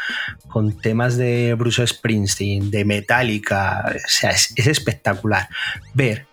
con 0.50 0.78
temas 0.82 1.16
de 1.16 1.54
Bruce 1.54 1.86
Springsteen, 1.86 2.72
de 2.72 2.84
Metallica, 2.84 3.86
o 3.96 4.10
sea, 4.10 4.32
es 4.32 4.54
espectacular. 4.58 5.48
Ver 5.94 6.28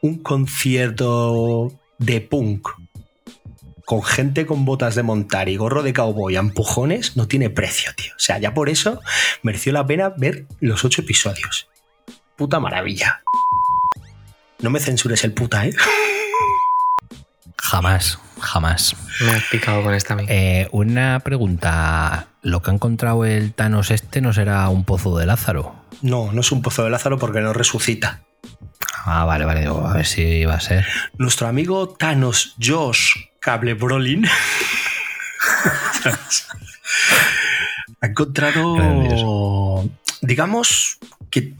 un 0.00 0.22
concierto 0.22 1.72
de 1.98 2.20
punk 2.20 2.68
con 3.90 4.04
gente 4.04 4.46
con 4.46 4.64
botas 4.64 4.94
de 4.94 5.02
montar 5.02 5.48
y 5.48 5.56
gorro 5.56 5.82
de 5.82 5.92
cowboy 5.92 6.36
a 6.36 6.38
empujones 6.38 7.16
no 7.16 7.26
tiene 7.26 7.50
precio, 7.50 7.90
tío. 7.96 8.12
O 8.14 8.20
sea, 8.20 8.38
ya 8.38 8.54
por 8.54 8.68
eso 8.68 9.00
mereció 9.42 9.72
la 9.72 9.84
pena 9.84 10.12
ver 10.16 10.46
los 10.60 10.84
ocho 10.84 11.02
episodios. 11.02 11.68
Puta 12.36 12.60
maravilla. 12.60 13.24
No 14.60 14.70
me 14.70 14.78
censures 14.78 15.24
el 15.24 15.32
puta, 15.32 15.66
¿eh? 15.66 15.74
Jamás, 17.56 18.20
jamás. 18.38 18.94
Me 19.22 19.32
has 19.32 19.42
picado 19.50 19.82
con 19.82 19.92
esta. 19.92 20.16
Eh, 20.28 20.68
una 20.70 21.18
pregunta. 21.24 22.28
¿Lo 22.42 22.62
que 22.62 22.70
ha 22.70 22.74
encontrado 22.74 23.24
el 23.24 23.52
Thanos 23.54 23.90
este 23.90 24.20
no 24.20 24.32
será 24.32 24.68
un 24.68 24.84
pozo 24.84 25.18
de 25.18 25.26
Lázaro? 25.26 25.74
No, 26.00 26.30
no 26.30 26.42
es 26.42 26.52
un 26.52 26.62
pozo 26.62 26.84
de 26.84 26.90
Lázaro 26.90 27.18
porque 27.18 27.40
no 27.40 27.52
resucita. 27.52 28.22
Ah, 29.04 29.24
vale, 29.24 29.44
vale. 29.44 29.62
digo, 29.62 29.84
a 29.84 29.94
ver 29.94 30.06
si 30.06 30.44
va 30.44 30.54
a 30.54 30.60
ser. 30.60 30.86
Nuestro 31.18 31.48
amigo 31.48 31.88
Thanos 31.88 32.54
Josh 32.62 33.29
Cable 33.40 33.74
Brolin 33.74 34.26
ha 38.00 38.06
encontrado, 38.06 39.84
digamos 40.20 40.98
que 41.30 41.54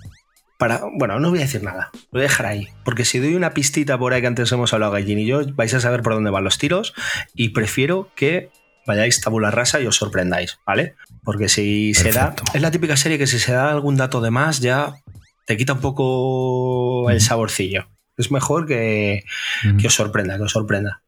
para, 0.58 0.82
bueno, 0.94 1.18
no 1.18 1.30
voy 1.30 1.38
a 1.38 1.42
decir 1.42 1.62
nada, 1.62 1.90
lo 1.92 2.18
voy 2.18 2.20
a 2.20 2.24
dejar 2.24 2.46
ahí, 2.46 2.68
porque 2.84 3.06
si 3.06 3.18
doy 3.18 3.34
una 3.34 3.54
pistita 3.54 3.98
por 3.98 4.12
ahí 4.12 4.20
que 4.20 4.26
antes 4.26 4.52
hemos 4.52 4.74
hablado 4.74 4.92
Gallín 4.92 5.18
y 5.18 5.26
yo, 5.26 5.40
vais 5.54 5.72
a 5.72 5.80
saber 5.80 6.02
por 6.02 6.12
dónde 6.12 6.30
van 6.30 6.44
los 6.44 6.58
tiros 6.58 6.92
y 7.34 7.48
prefiero 7.50 8.10
que 8.14 8.50
vayáis 8.86 9.22
tabula 9.22 9.50
rasa 9.50 9.80
y 9.80 9.86
os 9.86 9.96
sorprendáis, 9.96 10.58
¿vale? 10.66 10.96
Porque 11.24 11.48
si 11.48 11.94
se 11.94 12.12
da, 12.12 12.34
es 12.52 12.60
la 12.60 12.70
típica 12.70 12.98
serie 12.98 13.16
que 13.16 13.26
si 13.26 13.38
se 13.38 13.52
da 13.52 13.70
algún 13.70 13.96
dato 13.96 14.20
de 14.20 14.30
más 14.30 14.60
ya 14.60 14.94
te 15.46 15.56
quita 15.56 15.72
un 15.72 15.80
poco 15.80 17.08
el 17.10 17.22
saborcillo. 17.22 17.88
Es 18.18 18.30
mejor 18.30 18.66
que, 18.66 19.24
que 19.80 19.86
os 19.86 19.94
sorprenda, 19.94 20.36
que 20.36 20.42
os 20.42 20.52
sorprenda. 20.52 21.02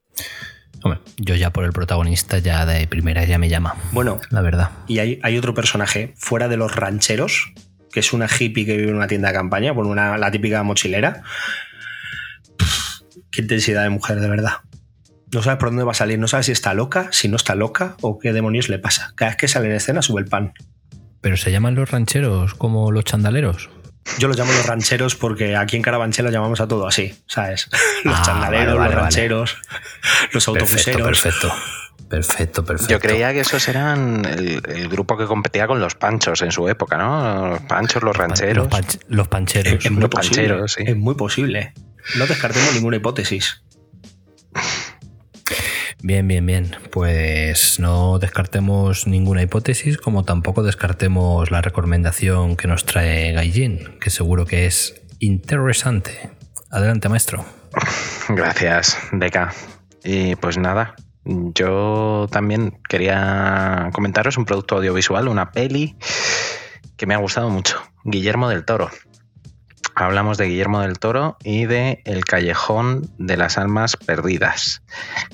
Hombre, 0.83 1.01
yo 1.17 1.35
ya 1.37 1.51
por 1.51 1.65
el 1.65 1.73
protagonista 1.73 2.39
ya 2.39 2.67
de 2.67 2.87
primera 2.87 3.25
ya 3.25 3.39
me 3.39 3.49
llama, 3.49 3.77
Bueno, 3.93 4.21
la 4.31 4.41
verdad. 4.41 4.71
y 4.89 4.99
hay, 4.99 5.21
hay 5.23 5.39
otro 5.39 5.55
personaje 5.55 6.13
fuera 6.17 6.49
de 6.49 6.57
los 6.57 6.75
rancheros, 6.75 7.53
que 7.93 8.01
es 8.01 8.13
una 8.13 8.27
hippie 8.27 8.67
que 8.67 8.77
vive 8.77 8.91
en 8.91 8.97
una 8.97 9.07
tienda 9.07 9.29
de 9.29 9.35
campaña, 9.35 9.73
bueno, 9.73 9.91
una, 9.91 10.17
la 10.19 10.31
típica 10.31 10.63
mochilera. 10.63 11.23
Pff, 12.57 13.03
Qué 13.31 13.43
intensidad 13.43 13.83
de 13.85 13.91
mujer, 13.91 14.21
de 14.21 14.29
verdad. 14.29 14.53
No 15.33 15.43
sabes 15.43 15.59
por 15.59 15.69
dónde 15.71 15.85
va 15.85 15.93
a 15.93 15.95
salir, 15.95 16.19
no 16.19 16.29
sabes 16.29 16.47
si 16.47 16.53
está 16.53 16.75
loca, 16.75 17.09
si 17.13 17.29
no 17.29 17.37
está 17.37 17.55
loca 17.55 17.97
o 18.03 18.19
qué 18.19 18.33
demonios 18.33 18.69
le 18.69 18.79
pasa. 18.79 19.13
Cada 19.15 19.31
vez 19.31 19.37
que 19.39 19.49
sale 19.49 19.67
en 19.69 19.73
escena 19.77 20.03
sube 20.03 20.21
el 20.21 20.27
pan. 20.27 20.53
Pero 21.23 21.37
se 21.39 21.51
llaman 21.53 21.75
los 21.75 21.91
rancheros 21.91 22.55
como 22.55 22.91
los 22.93 23.05
chandaleros. 23.05 23.71
Yo 24.19 24.29
los 24.29 24.37
llamo 24.37 24.53
los 24.53 24.67
rancheros 24.67 25.15
porque 25.15 25.57
aquí 25.57 25.77
en 25.77 25.83
Carabanchel 25.83 26.25
lo 26.25 26.31
llamamos 26.31 26.61
a 26.61 26.69
todo 26.69 26.87
así, 26.87 27.15
¿sabes? 27.27 27.69
Los 28.05 28.19
Ah, 28.19 28.23
chandaleros, 28.25 28.67
vale, 28.67 28.79
vale, 28.79 28.91
los 28.95 28.95
vale. 28.95 28.95
rancheros, 29.03 29.57
los 30.33 30.49
autobuseros. 30.49 31.03
perfecto. 31.21 31.53
Perfecto, 32.09 32.63
perfecto. 32.65 32.93
Yo 32.93 33.01
creía 33.01 33.33
que 33.33 33.41
esos 33.41 33.67
eran 33.69 34.25
el, 34.27 34.61
el 34.69 34.89
grupo 34.89 35.17
que 35.17 35.25
competía 35.25 35.67
con 35.67 35.81
los 35.81 35.95
panchos 35.95 36.43
en 36.43 36.53
su 36.53 36.69
época, 36.69 36.99
¿no? 36.99 37.49
Los 37.49 37.61
panchos, 37.63 38.03
los 38.03 38.15
rancheros. 38.15 38.67
Los, 38.67 38.69
panch- 38.69 39.01
los 39.09 39.29
pancheros. 39.29 39.73
Es 39.85 39.91
muy 39.91 40.03
Los 40.03 40.11
posible. 40.11 40.37
pancheros, 40.49 40.73
sí. 40.75 40.85
Es 40.87 40.97
muy 40.97 41.15
posible. 41.15 41.73
No 42.17 42.27
descartemos 42.27 42.75
ninguna 42.75 42.97
hipótesis. 42.97 43.62
Bien, 46.05 46.27
bien, 46.27 46.45
bien. 46.45 46.75
Pues 46.91 47.79
no 47.79 48.19
descartemos 48.19 49.07
ninguna 49.07 49.43
hipótesis, 49.43 49.99
como 49.99 50.25
tampoco 50.25 50.65
descartemos 50.65 51.53
la 51.53 51.63
recomendación 51.63 52.57
que 52.57 52.67
nos 52.67 52.85
trae 52.85 53.33
Gaijin, 53.33 53.99
que 54.01 54.11
seguro 54.11 54.45
que 54.45 54.67
es 54.67 55.01
interesante. 55.21 56.31
Adelante, 56.73 57.09
maestro. 57.09 57.45
Gracias, 58.29 58.99
Deca. 59.13 59.55
Y 60.03 60.35
pues 60.35 60.59
nada, 60.59 60.97
yo 61.25 62.27
también 62.33 62.81
quería 62.89 63.91
comentaros 63.93 64.37
un 64.37 64.45
producto 64.45 64.77
audiovisual, 64.77 65.29
una 65.29 65.53
peli 65.53 65.97
que 66.97 67.07
me 67.07 67.15
ha 67.15 67.19
gustado 67.19 67.49
mucho. 67.49 67.81
Guillermo 68.05 68.49
del 68.49 68.65
Toro. 68.65 68.91
Hablamos 69.95 70.39
de 70.39 70.47
Guillermo 70.47 70.81
del 70.81 70.99
Toro 70.99 71.37
y 71.45 71.67
de 71.67 72.01
El 72.05 72.25
Callejón 72.25 73.11
de 73.19 73.37
las 73.37 73.59
Almas 73.59 73.97
Perdidas. 73.97 74.83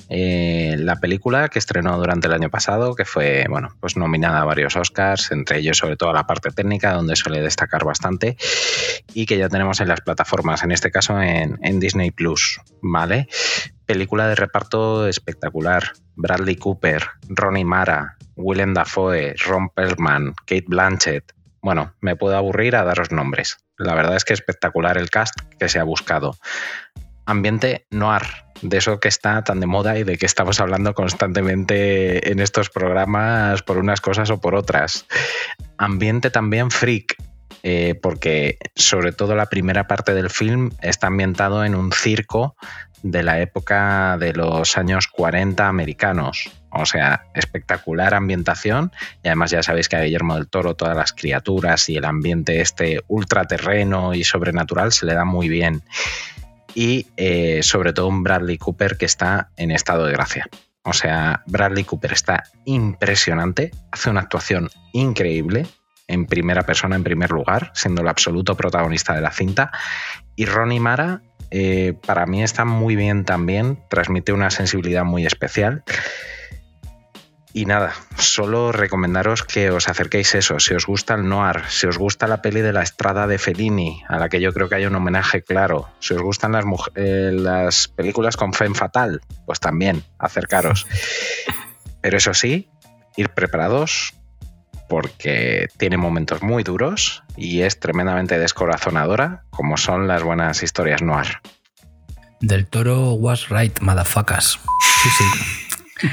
Eh, 0.08 0.74
la 0.78 0.96
película 0.96 1.48
que 1.48 1.60
estrenó 1.60 1.96
durante 1.96 2.26
el 2.26 2.34
año 2.34 2.50
pasado, 2.50 2.94
que 2.94 3.04
fue 3.04 3.46
bueno, 3.48 3.76
pues 3.80 3.96
nominada 3.96 4.40
a 4.40 4.44
varios 4.44 4.76
Oscars, 4.76 5.30
entre 5.30 5.58
ellos 5.58 5.78
sobre 5.78 5.96
todo 5.96 6.12
la 6.12 6.26
parte 6.26 6.50
técnica, 6.50 6.92
donde 6.92 7.14
suele 7.14 7.40
destacar 7.40 7.84
bastante, 7.84 8.36
y 9.14 9.26
que 9.26 9.38
ya 9.38 9.48
tenemos 9.48 9.80
en 9.80 9.88
las 9.88 10.00
plataformas, 10.00 10.64
en 10.64 10.72
este 10.72 10.90
caso 10.90 11.20
en, 11.20 11.58
en 11.62 11.78
Disney 11.78 12.10
Plus. 12.10 12.60
¿Vale? 12.82 13.28
Película 13.86 14.26
de 14.28 14.34
reparto 14.34 15.06
espectacular. 15.06 15.92
Bradley 16.16 16.56
Cooper, 16.56 17.04
Ronnie 17.28 17.64
Mara, 17.64 18.16
Willem 18.34 18.74
Dafoe, 18.74 19.34
Ron 19.46 19.68
Perlman, 19.70 20.34
Kate 20.46 20.64
Blanchett. 20.66 21.32
Bueno, 21.60 21.94
me 22.00 22.16
puedo 22.16 22.36
aburrir 22.36 22.76
a 22.76 22.84
daros 22.84 23.10
nombres. 23.10 23.58
La 23.76 23.94
verdad 23.94 24.16
es 24.16 24.24
que 24.24 24.34
espectacular 24.34 24.98
el 24.98 25.10
cast 25.10 25.34
que 25.58 25.68
se 25.68 25.78
ha 25.78 25.84
buscado. 25.84 26.36
Ambiente 27.26 27.86
noir, 27.90 28.22
de 28.62 28.78
eso 28.78 29.00
que 29.00 29.08
está 29.08 29.44
tan 29.44 29.60
de 29.60 29.66
moda 29.66 29.98
y 29.98 30.04
de 30.04 30.16
que 30.16 30.26
estamos 30.26 30.60
hablando 30.60 30.94
constantemente 30.94 32.30
en 32.30 32.40
estos 32.40 32.70
programas 32.70 33.62
por 33.62 33.78
unas 33.78 34.00
cosas 34.00 34.30
o 34.30 34.40
por 34.40 34.54
otras. 34.54 35.06
Ambiente 35.76 36.30
también 36.30 36.70
freak, 36.70 37.16
eh, 37.62 37.98
porque 38.00 38.58
sobre 38.74 39.12
todo 39.12 39.34
la 39.34 39.46
primera 39.46 39.86
parte 39.86 40.14
del 40.14 40.30
film 40.30 40.70
está 40.80 41.08
ambientado 41.08 41.64
en 41.64 41.74
un 41.74 41.92
circo 41.92 42.56
de 43.02 43.22
la 43.22 43.40
época 43.40 44.16
de 44.18 44.32
los 44.32 44.76
años 44.76 45.06
40 45.08 45.66
americanos. 45.66 46.50
O 46.70 46.84
sea, 46.84 47.24
espectacular 47.34 48.14
ambientación 48.14 48.92
y 49.22 49.28
además 49.28 49.50
ya 49.50 49.62
sabéis 49.62 49.88
que 49.88 49.96
a 49.96 50.02
Guillermo 50.02 50.34
del 50.34 50.48
Toro 50.48 50.74
todas 50.74 50.96
las 50.96 51.12
criaturas 51.12 51.88
y 51.88 51.96
el 51.96 52.04
ambiente 52.04 52.60
este 52.60 53.02
ultraterreno 53.08 54.14
y 54.14 54.24
sobrenatural 54.24 54.92
se 54.92 55.06
le 55.06 55.14
da 55.14 55.24
muy 55.24 55.48
bien. 55.48 55.82
Y 56.74 57.06
eh, 57.16 57.62
sobre 57.62 57.92
todo 57.92 58.08
un 58.08 58.22
Bradley 58.22 58.58
Cooper 58.58 58.96
que 58.98 59.06
está 59.06 59.50
en 59.56 59.70
estado 59.70 60.06
de 60.06 60.12
gracia. 60.12 60.48
O 60.82 60.92
sea, 60.92 61.42
Bradley 61.46 61.84
Cooper 61.84 62.12
está 62.12 62.44
impresionante, 62.64 63.72
hace 63.90 64.10
una 64.10 64.20
actuación 64.20 64.70
increíble 64.92 65.66
en 66.08 66.26
primera 66.26 66.64
persona, 66.64 66.96
en 66.96 67.04
primer 67.04 67.30
lugar, 67.30 67.70
siendo 67.74 68.02
el 68.02 68.08
absoluto 68.08 68.56
protagonista 68.56 69.14
de 69.14 69.20
la 69.20 69.30
cinta. 69.30 69.70
Y 70.34 70.46
Ronnie 70.46 70.80
Mara 70.80 71.22
eh, 71.50 71.94
para 72.06 72.26
mí 72.26 72.42
está 72.42 72.64
muy 72.64 72.96
bien 72.96 73.24
también, 73.24 73.78
transmite 73.88 74.32
una 74.32 74.50
sensibilidad 74.50 75.04
muy 75.04 75.26
especial. 75.26 75.84
Y 77.54 77.64
nada, 77.64 77.94
solo 78.18 78.72
recomendaros 78.72 79.42
que 79.42 79.70
os 79.70 79.88
acerquéis 79.88 80.34
eso, 80.34 80.60
si 80.60 80.74
os 80.74 80.86
gusta 80.86 81.14
el 81.14 81.28
noir, 81.28 81.62
si 81.68 81.86
os 81.86 81.96
gusta 81.96 82.26
la 82.26 82.42
peli 82.42 82.60
de 82.60 82.74
la 82.74 82.82
estrada 82.82 83.26
de 83.26 83.38
Fellini, 83.38 84.02
a 84.06 84.18
la 84.18 84.28
que 84.28 84.40
yo 84.40 84.52
creo 84.52 84.68
que 84.68 84.76
hay 84.76 84.86
un 84.86 84.94
homenaje 84.94 85.42
claro, 85.42 85.88
si 85.98 86.14
os 86.14 86.22
gustan 86.22 86.52
las, 86.52 86.64
eh, 86.94 87.30
las 87.32 87.88
películas 87.88 88.36
con 88.36 88.52
Femme 88.52 88.74
Fatal, 88.74 89.22
pues 89.46 89.60
también 89.60 90.04
acercaros. 90.18 90.86
Pero 92.02 92.18
eso 92.18 92.34
sí, 92.34 92.68
ir 93.16 93.30
preparados 93.30 94.14
porque 94.88 95.68
tiene 95.77 95.96
momentos 95.96 96.42
muy 96.42 96.64
duros 96.64 97.22
y 97.37 97.61
es 97.61 97.79
tremendamente 97.79 98.38
descorazonadora, 98.38 99.42
como 99.51 99.77
son 99.77 100.09
las 100.09 100.22
buenas 100.22 100.62
historias 100.62 101.03
noir. 101.03 101.38
Del 102.40 102.66
Toro 102.66 103.12
was 103.12 103.48
right, 103.48 103.79
motherfuckers. 103.81 104.59
Sí, 105.03 105.09
sí. 105.11 105.24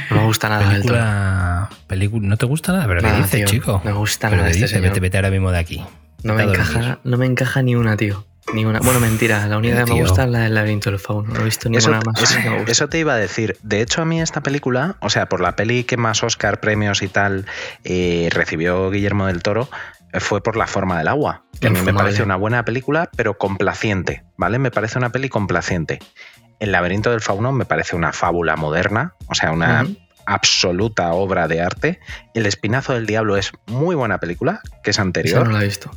No 0.09 0.15
me 0.15 0.23
gusta 0.25 0.49
nada 0.49 0.67
del 0.67 0.81
Toro. 0.81 1.69
Película, 1.85 2.27
¿No 2.27 2.37
te 2.37 2.47
gusta 2.47 2.71
nada? 2.71 2.87
¿Pero 2.87 3.01
qué 3.01 3.05
Nada, 3.05 3.17
dices, 3.17 3.31
tío, 3.31 3.45
chico? 3.45 3.81
me 3.85 3.91
gusta 3.91 4.29
¿Pero 4.29 4.41
nada 4.41 4.51
qué 4.51 4.57
este 4.57 4.67
señor. 4.67 4.85
Vete, 4.89 4.99
vete 4.99 5.17
ahora 5.17 5.29
mismo 5.29 5.51
de 5.51 5.59
aquí. 5.59 5.85
No 6.23 6.33
me, 6.33 6.41
encaja, 6.41 6.97
no 7.03 7.17
me 7.17 7.27
encaja 7.27 7.61
ni 7.61 7.75
una, 7.75 7.95
tío. 7.95 8.25
Ni 8.53 8.63
una. 8.63 8.79
Bueno, 8.79 8.99
mentira, 8.99 9.47
la 9.47 9.57
única 9.57 9.83
que 9.85 9.93
me 9.93 10.01
gusta 10.01 10.23
es 10.25 10.29
la 10.29 10.39
del 10.41 10.53
laberinto 10.53 10.89
del 10.91 10.99
fauno. 10.99 11.33
No 11.33 11.41
he 11.41 11.43
visto 11.45 11.67
Eso, 11.69 11.89
ninguna 11.89 12.11
más. 12.11 12.21
eso- 12.21 12.39
que 12.41 12.49
me 12.49 12.55
guste. 12.57 12.71
eso 12.71 12.87
te 12.89 12.99
iba 12.99 13.13
a 13.13 13.17
decir. 13.17 13.57
De 13.63 13.81
hecho, 13.81 14.01
a 14.01 14.05
mí 14.05 14.21
esta 14.21 14.41
película, 14.41 14.97
o 15.01 15.09
sea, 15.09 15.27
por 15.27 15.41
la 15.41 15.55
peli 15.55 15.83
que 15.83 15.97
más 15.97 16.23
Oscar, 16.23 16.59
premios 16.59 17.01
y 17.01 17.07
tal 17.07 17.45
eh, 17.83 18.29
recibió 18.31 18.89
Guillermo 18.91 19.25
del 19.27 19.41
Toro, 19.41 19.67
fue 20.19 20.41
por 20.41 20.55
La 20.57 20.67
forma 20.67 20.97
del 20.99 21.07
agua. 21.07 21.43
Que 21.59 21.67
a 21.67 21.71
mí 21.71 21.81
me 21.81 21.93
parece 21.93 22.23
una 22.23 22.35
buena 22.37 22.63
película, 22.63 23.09
pero 23.17 23.37
complaciente, 23.37 24.23
¿vale? 24.37 24.59
Me 24.59 24.71
parece 24.71 24.97
una 24.97 25.09
peli 25.11 25.27
complaciente. 25.27 25.99
El 26.59 26.71
laberinto 26.71 27.11
del 27.11 27.19
fauno 27.21 27.51
me 27.51 27.65
parece 27.65 27.95
una 27.97 28.13
fábula 28.13 28.55
moderna, 28.55 29.15
o 29.27 29.35
sea, 29.35 29.51
una 29.51 29.85
absoluta 30.25 31.11
obra 31.13 31.47
de 31.47 31.61
arte. 31.61 31.99
El 32.33 32.45
espinazo 32.45 32.93
del 32.93 33.05
diablo 33.07 33.35
es 33.37 33.51
muy 33.67 33.95
buena 33.95 34.19
película, 34.19 34.61
que 34.83 34.91
es 34.91 34.99
anterior. 34.99 35.45
no 35.45 35.51
la 35.51 35.61
he 35.61 35.65
visto. 35.65 35.91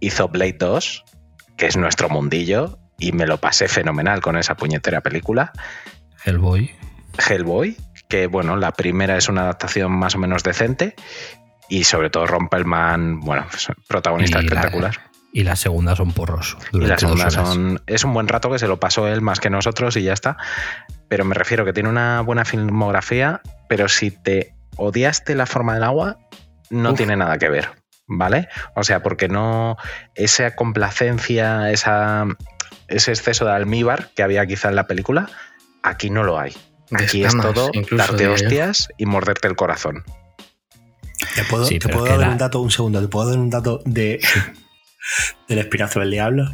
Hizo 0.00 0.28
Blade 0.28 0.56
2, 0.58 1.04
que 1.58 1.66
es 1.66 1.76
nuestro 1.76 2.08
mundillo, 2.08 2.78
y 2.98 3.12
me 3.12 3.26
lo 3.26 3.38
pasé 3.38 3.68
fenomenal 3.68 4.20
con 4.22 4.36
esa 4.38 4.56
puñetera 4.56 5.02
película. 5.02 5.52
Hellboy. 6.24 6.70
Hellboy, 7.28 7.76
que 8.08 8.26
bueno, 8.26 8.56
la 8.56 8.72
primera 8.72 9.16
es 9.16 9.28
una 9.28 9.42
adaptación 9.42 9.92
más 9.92 10.14
o 10.14 10.18
menos 10.18 10.42
decente, 10.42 10.94
y 11.68 11.84
sobre 11.84 12.08
todo 12.10 12.26
Rompelman, 12.26 13.20
bueno, 13.20 13.44
pues, 13.50 13.68
protagonista 13.86 14.38
Y 14.40 14.42
la- 14.42 14.48
espectacular. 14.48 14.98
Y 15.30 15.44
las 15.44 15.60
segundas 15.60 15.98
son 15.98 16.12
porros. 16.12 16.56
Y 16.72 16.78
las 16.78 17.00
segundas 17.00 17.34
son. 17.34 17.82
Es 17.86 18.02
un 18.02 18.14
buen 18.14 18.28
rato 18.28 18.50
que 18.50 18.58
se 18.58 18.66
lo 18.66 18.80
pasó 18.80 19.06
él 19.08 19.20
más 19.20 19.40
que 19.40 19.50
nosotros 19.50 19.94
y 19.98 20.02
ya 20.02 20.14
está. 20.14 20.38
Pero 21.08 21.26
me 21.26 21.34
refiero 21.34 21.66
que 21.66 21.74
tiene 21.74 21.90
una 21.90 22.22
buena 22.22 22.46
filmografía, 22.46 23.42
pero 23.68 23.88
si 23.88 24.10
te 24.10 24.54
odiaste 24.76 25.34
la 25.34 25.44
forma 25.44 25.74
del 25.74 25.84
agua, 25.84 26.16
no 26.70 26.92
Uf. 26.92 26.96
tiene 26.96 27.14
nada 27.14 27.36
que 27.36 27.50
ver. 27.50 27.68
¿Vale? 28.08 28.48
O 28.74 28.82
sea, 28.84 29.02
porque 29.02 29.28
no. 29.28 29.76
Esa 30.14 30.54
complacencia, 30.56 31.70
esa, 31.70 32.24
ese 32.88 33.12
exceso 33.12 33.44
de 33.44 33.52
almíbar 33.52 34.08
que 34.16 34.22
había 34.22 34.46
quizá 34.46 34.70
en 34.70 34.76
la 34.76 34.86
película, 34.86 35.28
aquí 35.82 36.08
no 36.10 36.24
lo 36.24 36.38
hay. 36.38 36.56
Aquí 36.90 37.22
es 37.22 37.36
todo 37.36 37.70
incluso, 37.74 38.02
darte 38.06 38.26
hostias 38.28 38.88
y 38.96 39.04
morderte 39.04 39.46
el 39.46 39.56
corazón. 39.56 40.04
¿Te 41.34 41.44
puedo, 41.44 41.66
Sí, 41.66 41.78
te 41.78 41.88
puedo 41.90 42.06
dar 42.06 42.18
la- 42.18 42.28
un 42.30 42.38
dato, 42.38 42.60
un 42.60 42.70
segundo? 42.70 43.00
¿Te 43.02 43.08
puedo 43.08 43.28
dar 43.28 43.38
un 43.38 43.50
dato 43.50 43.82
de 43.84 44.20
del 45.48 45.58
espinazo 45.58 46.00
del 46.00 46.10
diablo? 46.10 46.46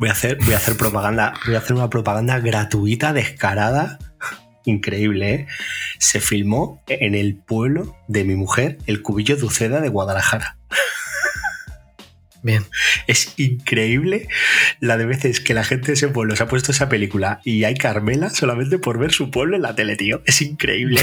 Voy 0.00 0.08
a 0.08 0.12
hacer, 0.12 0.38
voy 0.44 0.54
a 0.54 0.56
hacer 0.56 0.76
propaganda, 0.76 1.34
voy 1.46 1.54
a 1.54 1.58
hacer 1.58 1.76
una 1.76 1.90
propaganda 1.90 2.38
gratuita, 2.40 3.12
descarada, 3.12 3.98
increíble, 4.64 5.34
¿eh? 5.34 5.46
Se 5.98 6.20
filmó 6.20 6.82
en 6.88 7.14
el 7.14 7.36
pueblo 7.36 7.96
de 8.08 8.24
mi 8.24 8.34
mujer, 8.34 8.78
el 8.86 9.02
Cubillo 9.02 9.36
de 9.36 9.44
Uceda 9.44 9.80
de 9.80 9.88
Guadalajara. 9.88 10.56
Bien. 12.42 12.64
Es 13.06 13.34
increíble 13.36 14.28
la 14.80 14.96
de 14.96 15.04
veces 15.04 15.40
que 15.40 15.54
la 15.54 15.64
gente 15.64 15.88
de 15.88 15.92
ese 15.94 16.08
pueblo 16.08 16.36
se 16.36 16.42
ha 16.42 16.48
puesto 16.48 16.72
esa 16.72 16.88
película 16.88 17.40
y 17.44 17.64
hay 17.64 17.74
Carmela 17.74 18.30
solamente 18.30 18.78
por 18.78 18.98
ver 18.98 19.12
su 19.12 19.30
pueblo 19.30 19.56
en 19.56 19.62
la 19.62 19.74
tele, 19.74 19.96
tío. 19.96 20.22
Es 20.24 20.40
increíble. 20.40 21.02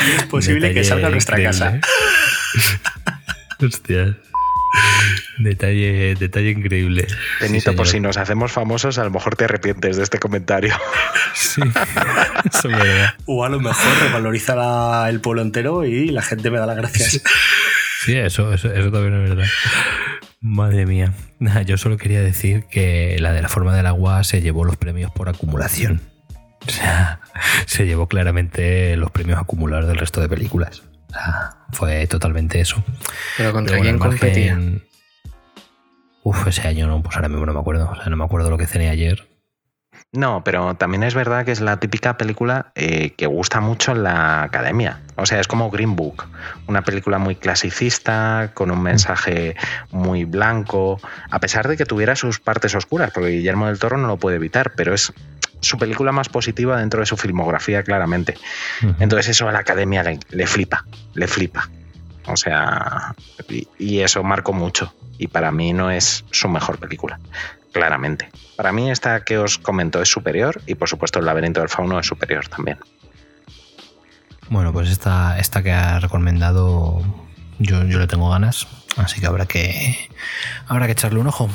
y 0.00 0.10
es 0.16 0.24
posible 0.24 0.74
que 0.74 0.84
salga 0.84 1.08
a 1.08 1.10
nuestra 1.10 1.38
increíble, 1.38 1.58
casa. 1.58 1.76
¿eh? 1.76 1.80
Hostia. 3.64 4.16
Detalle, 5.38 6.14
detalle 6.18 6.50
increíble. 6.50 7.06
Benito, 7.40 7.70
Sí, 7.72 7.76
por 7.76 7.86
si 7.86 8.00
nos 8.00 8.16
hacemos 8.16 8.52
famosos, 8.52 8.98
a 8.98 9.04
lo 9.04 9.10
mejor 9.10 9.36
te 9.36 9.44
arrepientes 9.44 9.96
de 9.96 10.02
este 10.02 10.18
comentario. 10.18 10.74
Sí. 11.34 11.60
Eso 12.50 12.68
es 12.70 12.78
verdad. 12.78 13.14
O 13.26 13.44
a 13.44 13.48
lo 13.50 13.60
mejor 13.60 13.92
revaloriza 14.02 14.54
la- 14.54 15.06
el 15.10 15.20
pueblo 15.20 15.42
entero 15.42 15.84
y 15.84 16.08
la 16.08 16.22
gente 16.22 16.50
me 16.50 16.58
da 16.58 16.64
las 16.66 16.76
gracias. 16.76 17.20
Sí, 18.04 18.16
eso, 18.16 18.52
eso, 18.54 18.72
eso 18.72 18.90
también 18.90 19.22
es 19.22 19.28
verdad. 19.30 19.46
Madre 20.40 20.86
mía. 20.86 21.12
Nada, 21.38 21.60
yo 21.62 21.76
solo 21.76 21.98
quería 21.98 22.22
decir 22.22 22.64
que 22.70 23.16
la 23.20 23.32
de 23.32 23.42
la 23.42 23.48
forma 23.48 23.76
del 23.76 23.84
agua 23.86 24.24
se 24.24 24.40
llevó 24.40 24.64
los 24.64 24.76
premios 24.76 25.10
por 25.12 25.28
acumulación. 25.28 26.00
O 26.66 26.70
sea, 26.70 27.20
se 27.66 27.84
llevó 27.86 28.08
claramente 28.08 28.96
los 28.96 29.10
premios 29.10 29.38
acumulados 29.38 29.86
del 29.88 29.98
resto 29.98 30.20
de 30.22 30.28
películas. 30.28 30.82
O 31.10 31.12
sea, 31.12 31.50
fue 31.72 32.06
totalmente 32.06 32.60
eso. 32.60 32.82
Pero 33.36 33.52
contra 33.52 33.76
Pero 33.76 33.84
bueno, 33.84 33.98
quién 33.98 34.10
competía. 34.10 34.58
Uf, 36.26 36.48
ese 36.48 36.66
año 36.66 36.88
no, 36.88 37.04
pues 37.04 37.14
ahora 37.14 37.28
mismo 37.28 37.46
no 37.46 37.54
me 37.54 37.60
acuerdo. 37.60 37.88
O 37.88 37.94
sea, 37.94 38.06
no 38.06 38.16
me 38.16 38.24
acuerdo 38.24 38.50
lo 38.50 38.58
que 38.58 38.66
cené 38.66 38.90
ayer. 38.90 39.28
No, 40.10 40.42
pero 40.42 40.74
también 40.74 41.04
es 41.04 41.14
verdad 41.14 41.44
que 41.44 41.52
es 41.52 41.60
la 41.60 41.78
típica 41.78 42.16
película 42.16 42.72
eh, 42.74 43.10
que 43.16 43.26
gusta 43.26 43.60
mucho 43.60 43.92
en 43.92 44.02
la 44.02 44.42
academia. 44.42 45.02
O 45.14 45.24
sea, 45.24 45.38
es 45.38 45.46
como 45.46 45.70
Green 45.70 45.94
Book, 45.94 46.24
una 46.66 46.82
película 46.82 47.18
muy 47.18 47.36
clasicista, 47.36 48.50
con 48.54 48.72
un 48.72 48.82
mensaje 48.82 49.54
muy 49.92 50.24
blanco, 50.24 50.98
a 51.30 51.38
pesar 51.38 51.68
de 51.68 51.76
que 51.76 51.86
tuviera 51.86 52.16
sus 52.16 52.40
partes 52.40 52.74
oscuras, 52.74 53.12
porque 53.14 53.30
Guillermo 53.30 53.68
del 53.68 53.78
Toro 53.78 53.96
no 53.96 54.08
lo 54.08 54.16
puede 54.16 54.34
evitar, 54.34 54.72
pero 54.74 54.94
es 54.94 55.12
su 55.60 55.78
película 55.78 56.10
más 56.10 56.28
positiva 56.28 56.76
dentro 56.80 56.98
de 56.98 57.06
su 57.06 57.16
filmografía, 57.16 57.84
claramente. 57.84 58.34
Entonces 58.98 59.28
eso 59.28 59.48
a 59.48 59.52
la 59.52 59.60
academia 59.60 60.02
le, 60.02 60.18
le 60.30 60.48
flipa, 60.48 60.84
le 61.14 61.28
flipa. 61.28 61.70
O 62.26 62.36
sea, 62.36 63.14
y, 63.48 63.68
y 63.78 64.00
eso 64.00 64.22
marcó 64.22 64.52
mucho. 64.52 64.92
Y 65.18 65.28
para 65.28 65.50
mí 65.52 65.72
no 65.72 65.90
es 65.90 66.24
su 66.30 66.48
mejor 66.48 66.78
película, 66.78 67.18
claramente. 67.72 68.30
Para 68.56 68.72
mí 68.72 68.90
esta 68.90 69.24
que 69.24 69.38
os 69.38 69.58
comento 69.58 70.00
es 70.02 70.08
superior 70.08 70.60
y 70.66 70.74
por 70.74 70.88
supuesto 70.88 71.18
el 71.18 71.26
laberinto 71.26 71.60
del 71.60 71.68
fauno 71.68 71.98
es 71.98 72.06
superior 72.06 72.48
también. 72.48 72.78
Bueno, 74.48 74.72
pues 74.72 74.90
esta, 74.90 75.38
esta 75.38 75.62
que 75.62 75.72
ha 75.72 75.98
recomendado 75.98 77.02
Yo, 77.58 77.84
yo 77.84 77.98
le 77.98 78.06
tengo 78.06 78.28
ganas, 78.30 78.66
así 78.96 79.20
que 79.20 79.26
habrá 79.26 79.46
que 79.46 79.96
habrá 80.68 80.86
que 80.86 80.92
echarle 80.92 81.18
un 81.18 81.26
ojo. 81.26 81.48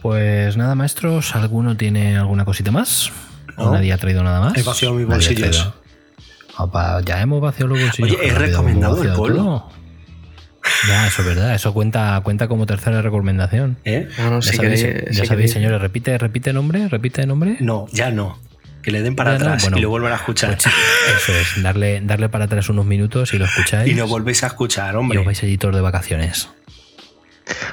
Pues 0.00 0.56
nada, 0.56 0.74
maestros, 0.76 1.34
¿alguno 1.34 1.76
tiene 1.76 2.16
alguna 2.16 2.44
cosita 2.44 2.70
más? 2.70 3.10
No. 3.58 3.72
¿Nadie 3.72 3.92
ha 3.92 3.98
traído 3.98 4.22
nada 4.22 4.40
más? 4.40 4.56
He 4.56 4.62
vaciado 4.62 4.94
bolsillos. 5.06 5.58
traído. 5.58 5.85
Opa, 6.58 7.00
ya 7.04 7.20
hemos 7.20 7.40
vaciado 7.40 7.68
los 7.74 7.80
bolsillos. 7.82 8.18
Oye, 8.18 8.28
hemos 8.28 8.40
recomendado 8.42 9.02
el 9.02 9.12
polo. 9.12 9.68
Ya, 10.88 11.06
eso 11.06 11.22
es 11.22 11.28
verdad. 11.28 11.54
Eso 11.54 11.72
cuenta, 11.72 12.20
cuenta 12.24 12.48
como 12.48 12.66
tercera 12.66 13.00
recomendación. 13.02 13.78
¿Eh? 13.84 14.08
No, 14.18 14.30
no, 14.30 14.40
Ya 14.40 14.50
si 14.50 14.56
sabéis, 14.56 14.82
queréis- 14.84 15.04
ya 15.16 15.22
si 15.22 15.26
sabéis, 15.26 15.52
señores, 15.52 15.80
repite, 15.80 16.16
repite 16.18 16.52
nombre, 16.52 16.88
repite 16.88 17.26
nombre. 17.26 17.56
No, 17.60 17.86
ya 17.92 18.10
no. 18.10 18.38
Que 18.82 18.90
le 18.90 19.02
den 19.02 19.14
para 19.16 19.32
Ya 19.32 19.38
no, 19.38 19.44
atrás 19.46 19.62
bueno. 19.64 19.78
y 19.78 19.80
lo 19.82 19.90
vuelvan 19.90 20.12
a 20.12 20.16
escuchar. 20.16 20.56
Pues 20.56 20.66
eso 21.16 21.32
es, 21.32 21.62
darle, 21.62 22.00
darle 22.02 22.28
para 22.28 22.44
atrás 22.46 22.68
unos 22.68 22.84
minutos 22.86 23.32
y 23.34 23.38
lo 23.38 23.44
escucháis. 23.44 23.90
y 23.90 23.94
lo 23.94 24.06
volvéis 24.06 24.42
a 24.44 24.48
escuchar, 24.48 24.94
y 24.94 24.96
hombre. 24.96 25.18
os 25.20 25.24
vais 25.26 25.42
allí 25.42 25.58
todos 25.58 25.74
de 25.74 25.80
vacaciones. 25.80 26.48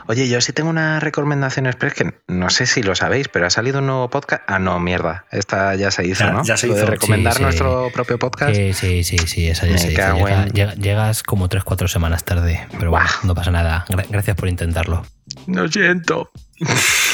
Oye, 0.07 0.27
yo 0.29 0.39
sí 0.41 0.53
tengo 0.53 0.69
una 0.69 0.99
recomendación 0.99 1.65
express 1.65 1.93
que 1.93 2.13
no 2.27 2.49
sé 2.49 2.65
si 2.65 2.83
lo 2.83 2.95
sabéis, 2.95 3.27
pero 3.27 3.47
ha 3.47 3.49
salido 3.49 3.79
un 3.79 3.87
nuevo 3.87 4.09
podcast. 4.09 4.43
Ah, 4.47 4.59
no, 4.59 4.79
mierda. 4.79 5.25
Esta 5.31 5.75
ya 5.75 5.91
se 5.91 6.05
hizo, 6.05 6.25
Ya- 6.25 6.31
¿no? 6.31 6.43
ya 6.43 6.57
se 6.57 6.67
Lo 6.67 6.75
de 6.75 6.81
hizo. 6.81 6.91
recomendar 6.91 7.33
Sí, 7.33 7.37
sí. 7.37 7.43
nuestro 7.43 7.89
propio 7.93 8.19
podcast. 8.19 8.55
Sí, 8.55 8.73
sí, 8.73 9.03
sí, 9.03 9.17
sí, 9.19 9.47
esa 9.47 9.65
ya 9.65 9.73
Me 9.73 9.77
se 9.79 9.91
hizo. 9.93 10.15
Llega- 10.15 10.73
en- 10.73 10.81
llegas 10.81 11.23
como 11.23 11.47
3-4 11.49 11.87
semanas 11.87 12.23
tarde, 12.23 12.67
pero 12.77 12.91
bueno, 12.91 13.07
no 13.23 13.33
pasa 13.35 13.51
nada. 13.51 13.85
Gra- 13.89 14.05
gracias 14.09 14.35
por 14.35 14.47
intentarlo. 14.49 15.05
Lo 15.47 15.67
siento. 15.67 16.31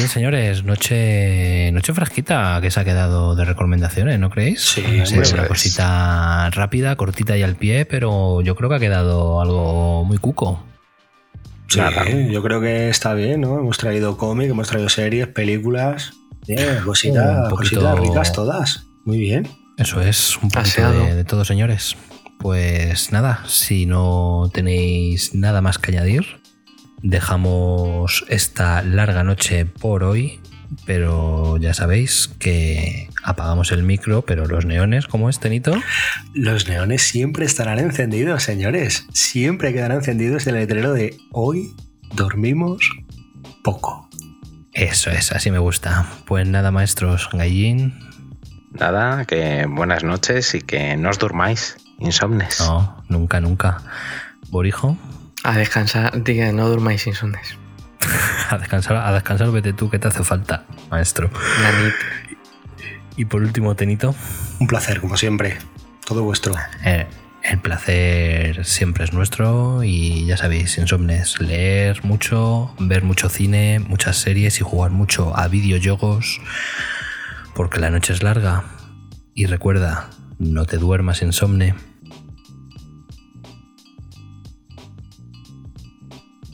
Fin, 0.00 0.08
señores, 0.08 0.64
noche, 0.64 1.70
noche 1.72 1.92
fresquita 1.92 2.58
que 2.60 2.70
se 2.70 2.80
ha 2.80 2.84
quedado 2.84 3.34
de 3.36 3.44
recomendaciones, 3.44 4.18
¿no 4.18 4.30
creéis? 4.30 4.60
Sí, 4.62 4.82
sido 4.82 5.04
hombre, 5.22 5.32
una 5.34 5.46
cosita 5.48 6.50
rápida, 6.50 6.96
cortita 6.96 7.36
y 7.36 7.42
al 7.42 7.56
pie, 7.56 7.84
pero 7.84 8.40
yo 8.42 8.54
creo 8.56 8.68
que 8.70 8.76
ha 8.76 8.80
quedado 8.80 9.40
algo 9.40 10.04
muy 10.04 10.18
cuco. 10.18 10.64
Sí, 11.68 11.78
Nada. 11.78 12.04
yo 12.08 12.42
creo 12.42 12.60
que 12.60 12.88
está 12.88 13.14
bien, 13.14 13.42
¿no? 13.42 13.58
Hemos 13.60 13.78
traído 13.78 14.16
cómic, 14.16 14.50
hemos 14.50 14.68
traído 14.68 14.88
series, 14.88 15.28
películas. 15.28 16.12
Cositas, 16.84 17.48
poquito- 17.50 17.80
cositas 17.80 17.98
ricas 18.00 18.32
todas. 18.32 18.86
Muy 19.04 19.18
bien. 19.18 19.46
Eso 19.76 20.00
es 20.00 20.34
un 20.36 20.50
poquito 20.50 20.60
Aseado. 20.60 21.04
de, 21.04 21.14
de 21.14 21.24
todo, 21.24 21.44
señores. 21.44 21.96
Pues 22.38 23.12
nada, 23.12 23.44
si 23.46 23.86
no 23.86 24.50
tenéis 24.52 25.34
nada 25.34 25.60
más 25.60 25.78
que 25.78 25.92
añadir, 25.92 26.39
dejamos 27.02 28.24
esta 28.28 28.82
larga 28.82 29.24
noche 29.24 29.66
por 29.66 30.04
hoy, 30.04 30.40
pero 30.86 31.56
ya 31.56 31.74
sabéis 31.74 32.30
que 32.38 33.08
apagamos 33.22 33.72
el 33.72 33.82
micro, 33.82 34.22
pero 34.22 34.46
los 34.46 34.64
neones, 34.66 35.06
¿cómo 35.06 35.28
es, 35.28 35.40
Tenito? 35.40 35.74
Los 36.34 36.68
neones 36.68 37.02
siempre 37.02 37.44
estarán 37.44 37.78
encendidos, 37.78 38.42
señores. 38.42 39.06
Siempre 39.12 39.72
quedará 39.72 39.94
encendidos 39.94 40.46
el 40.46 40.54
letrero 40.54 40.92
de 40.92 41.16
hoy 41.32 41.74
dormimos 42.14 42.90
poco. 43.62 44.08
Eso 44.72 45.10
es, 45.10 45.32
así 45.32 45.50
me 45.50 45.58
gusta. 45.58 46.06
Pues 46.26 46.46
nada, 46.46 46.70
maestros, 46.70 47.28
Gallín, 47.32 48.10
Nada, 48.72 49.24
que 49.24 49.66
buenas 49.66 50.04
noches 50.04 50.54
y 50.54 50.60
que 50.60 50.96
no 50.96 51.10
os 51.10 51.18
durmáis. 51.18 51.76
Insomnes. 51.98 52.60
no, 52.60 53.02
nunca, 53.08 53.40
nunca. 53.40 53.82
Borijo, 54.48 54.96
A 55.44 55.56
descansar, 55.56 56.22
diga, 56.22 56.52
no 56.52 56.68
durmáis 56.68 57.06
insomnes. 57.06 57.56
a 58.50 58.58
descansar, 58.58 58.96
a 58.96 59.12
descansar, 59.12 59.50
vete 59.50 59.72
tú, 59.72 59.90
que 59.90 59.98
te 59.98 60.08
hace 60.08 60.24
falta, 60.24 60.64
maestro. 60.90 61.30
Nanit. 61.62 61.94
Y 63.16 63.24
por 63.24 63.42
último, 63.42 63.74
Tenito. 63.74 64.14
Un 64.58 64.66
placer, 64.66 65.00
como 65.00 65.16
siempre. 65.16 65.58
Todo 66.06 66.22
vuestro. 66.22 66.54
Eh, 66.84 67.06
el 67.42 67.58
placer 67.58 68.64
siempre 68.64 69.04
es 69.04 69.12
nuestro 69.12 69.82
y 69.82 70.26
ya 70.26 70.36
sabéis, 70.36 70.76
insomnes, 70.78 71.40
leer 71.40 72.04
mucho, 72.04 72.74
ver 72.78 73.02
mucho 73.02 73.28
cine, 73.28 73.78
muchas 73.80 74.16
series 74.16 74.60
y 74.60 74.62
jugar 74.62 74.90
mucho 74.90 75.36
a 75.36 75.48
videojuegos 75.48 76.40
porque 77.54 77.80
la 77.80 77.90
noche 77.90 78.12
es 78.12 78.22
larga. 78.22 78.64
Y 79.34 79.46
recuerda, 79.46 80.10
no 80.38 80.64
te 80.64 80.76
duermas 80.76 81.22
insomne. 81.22 81.74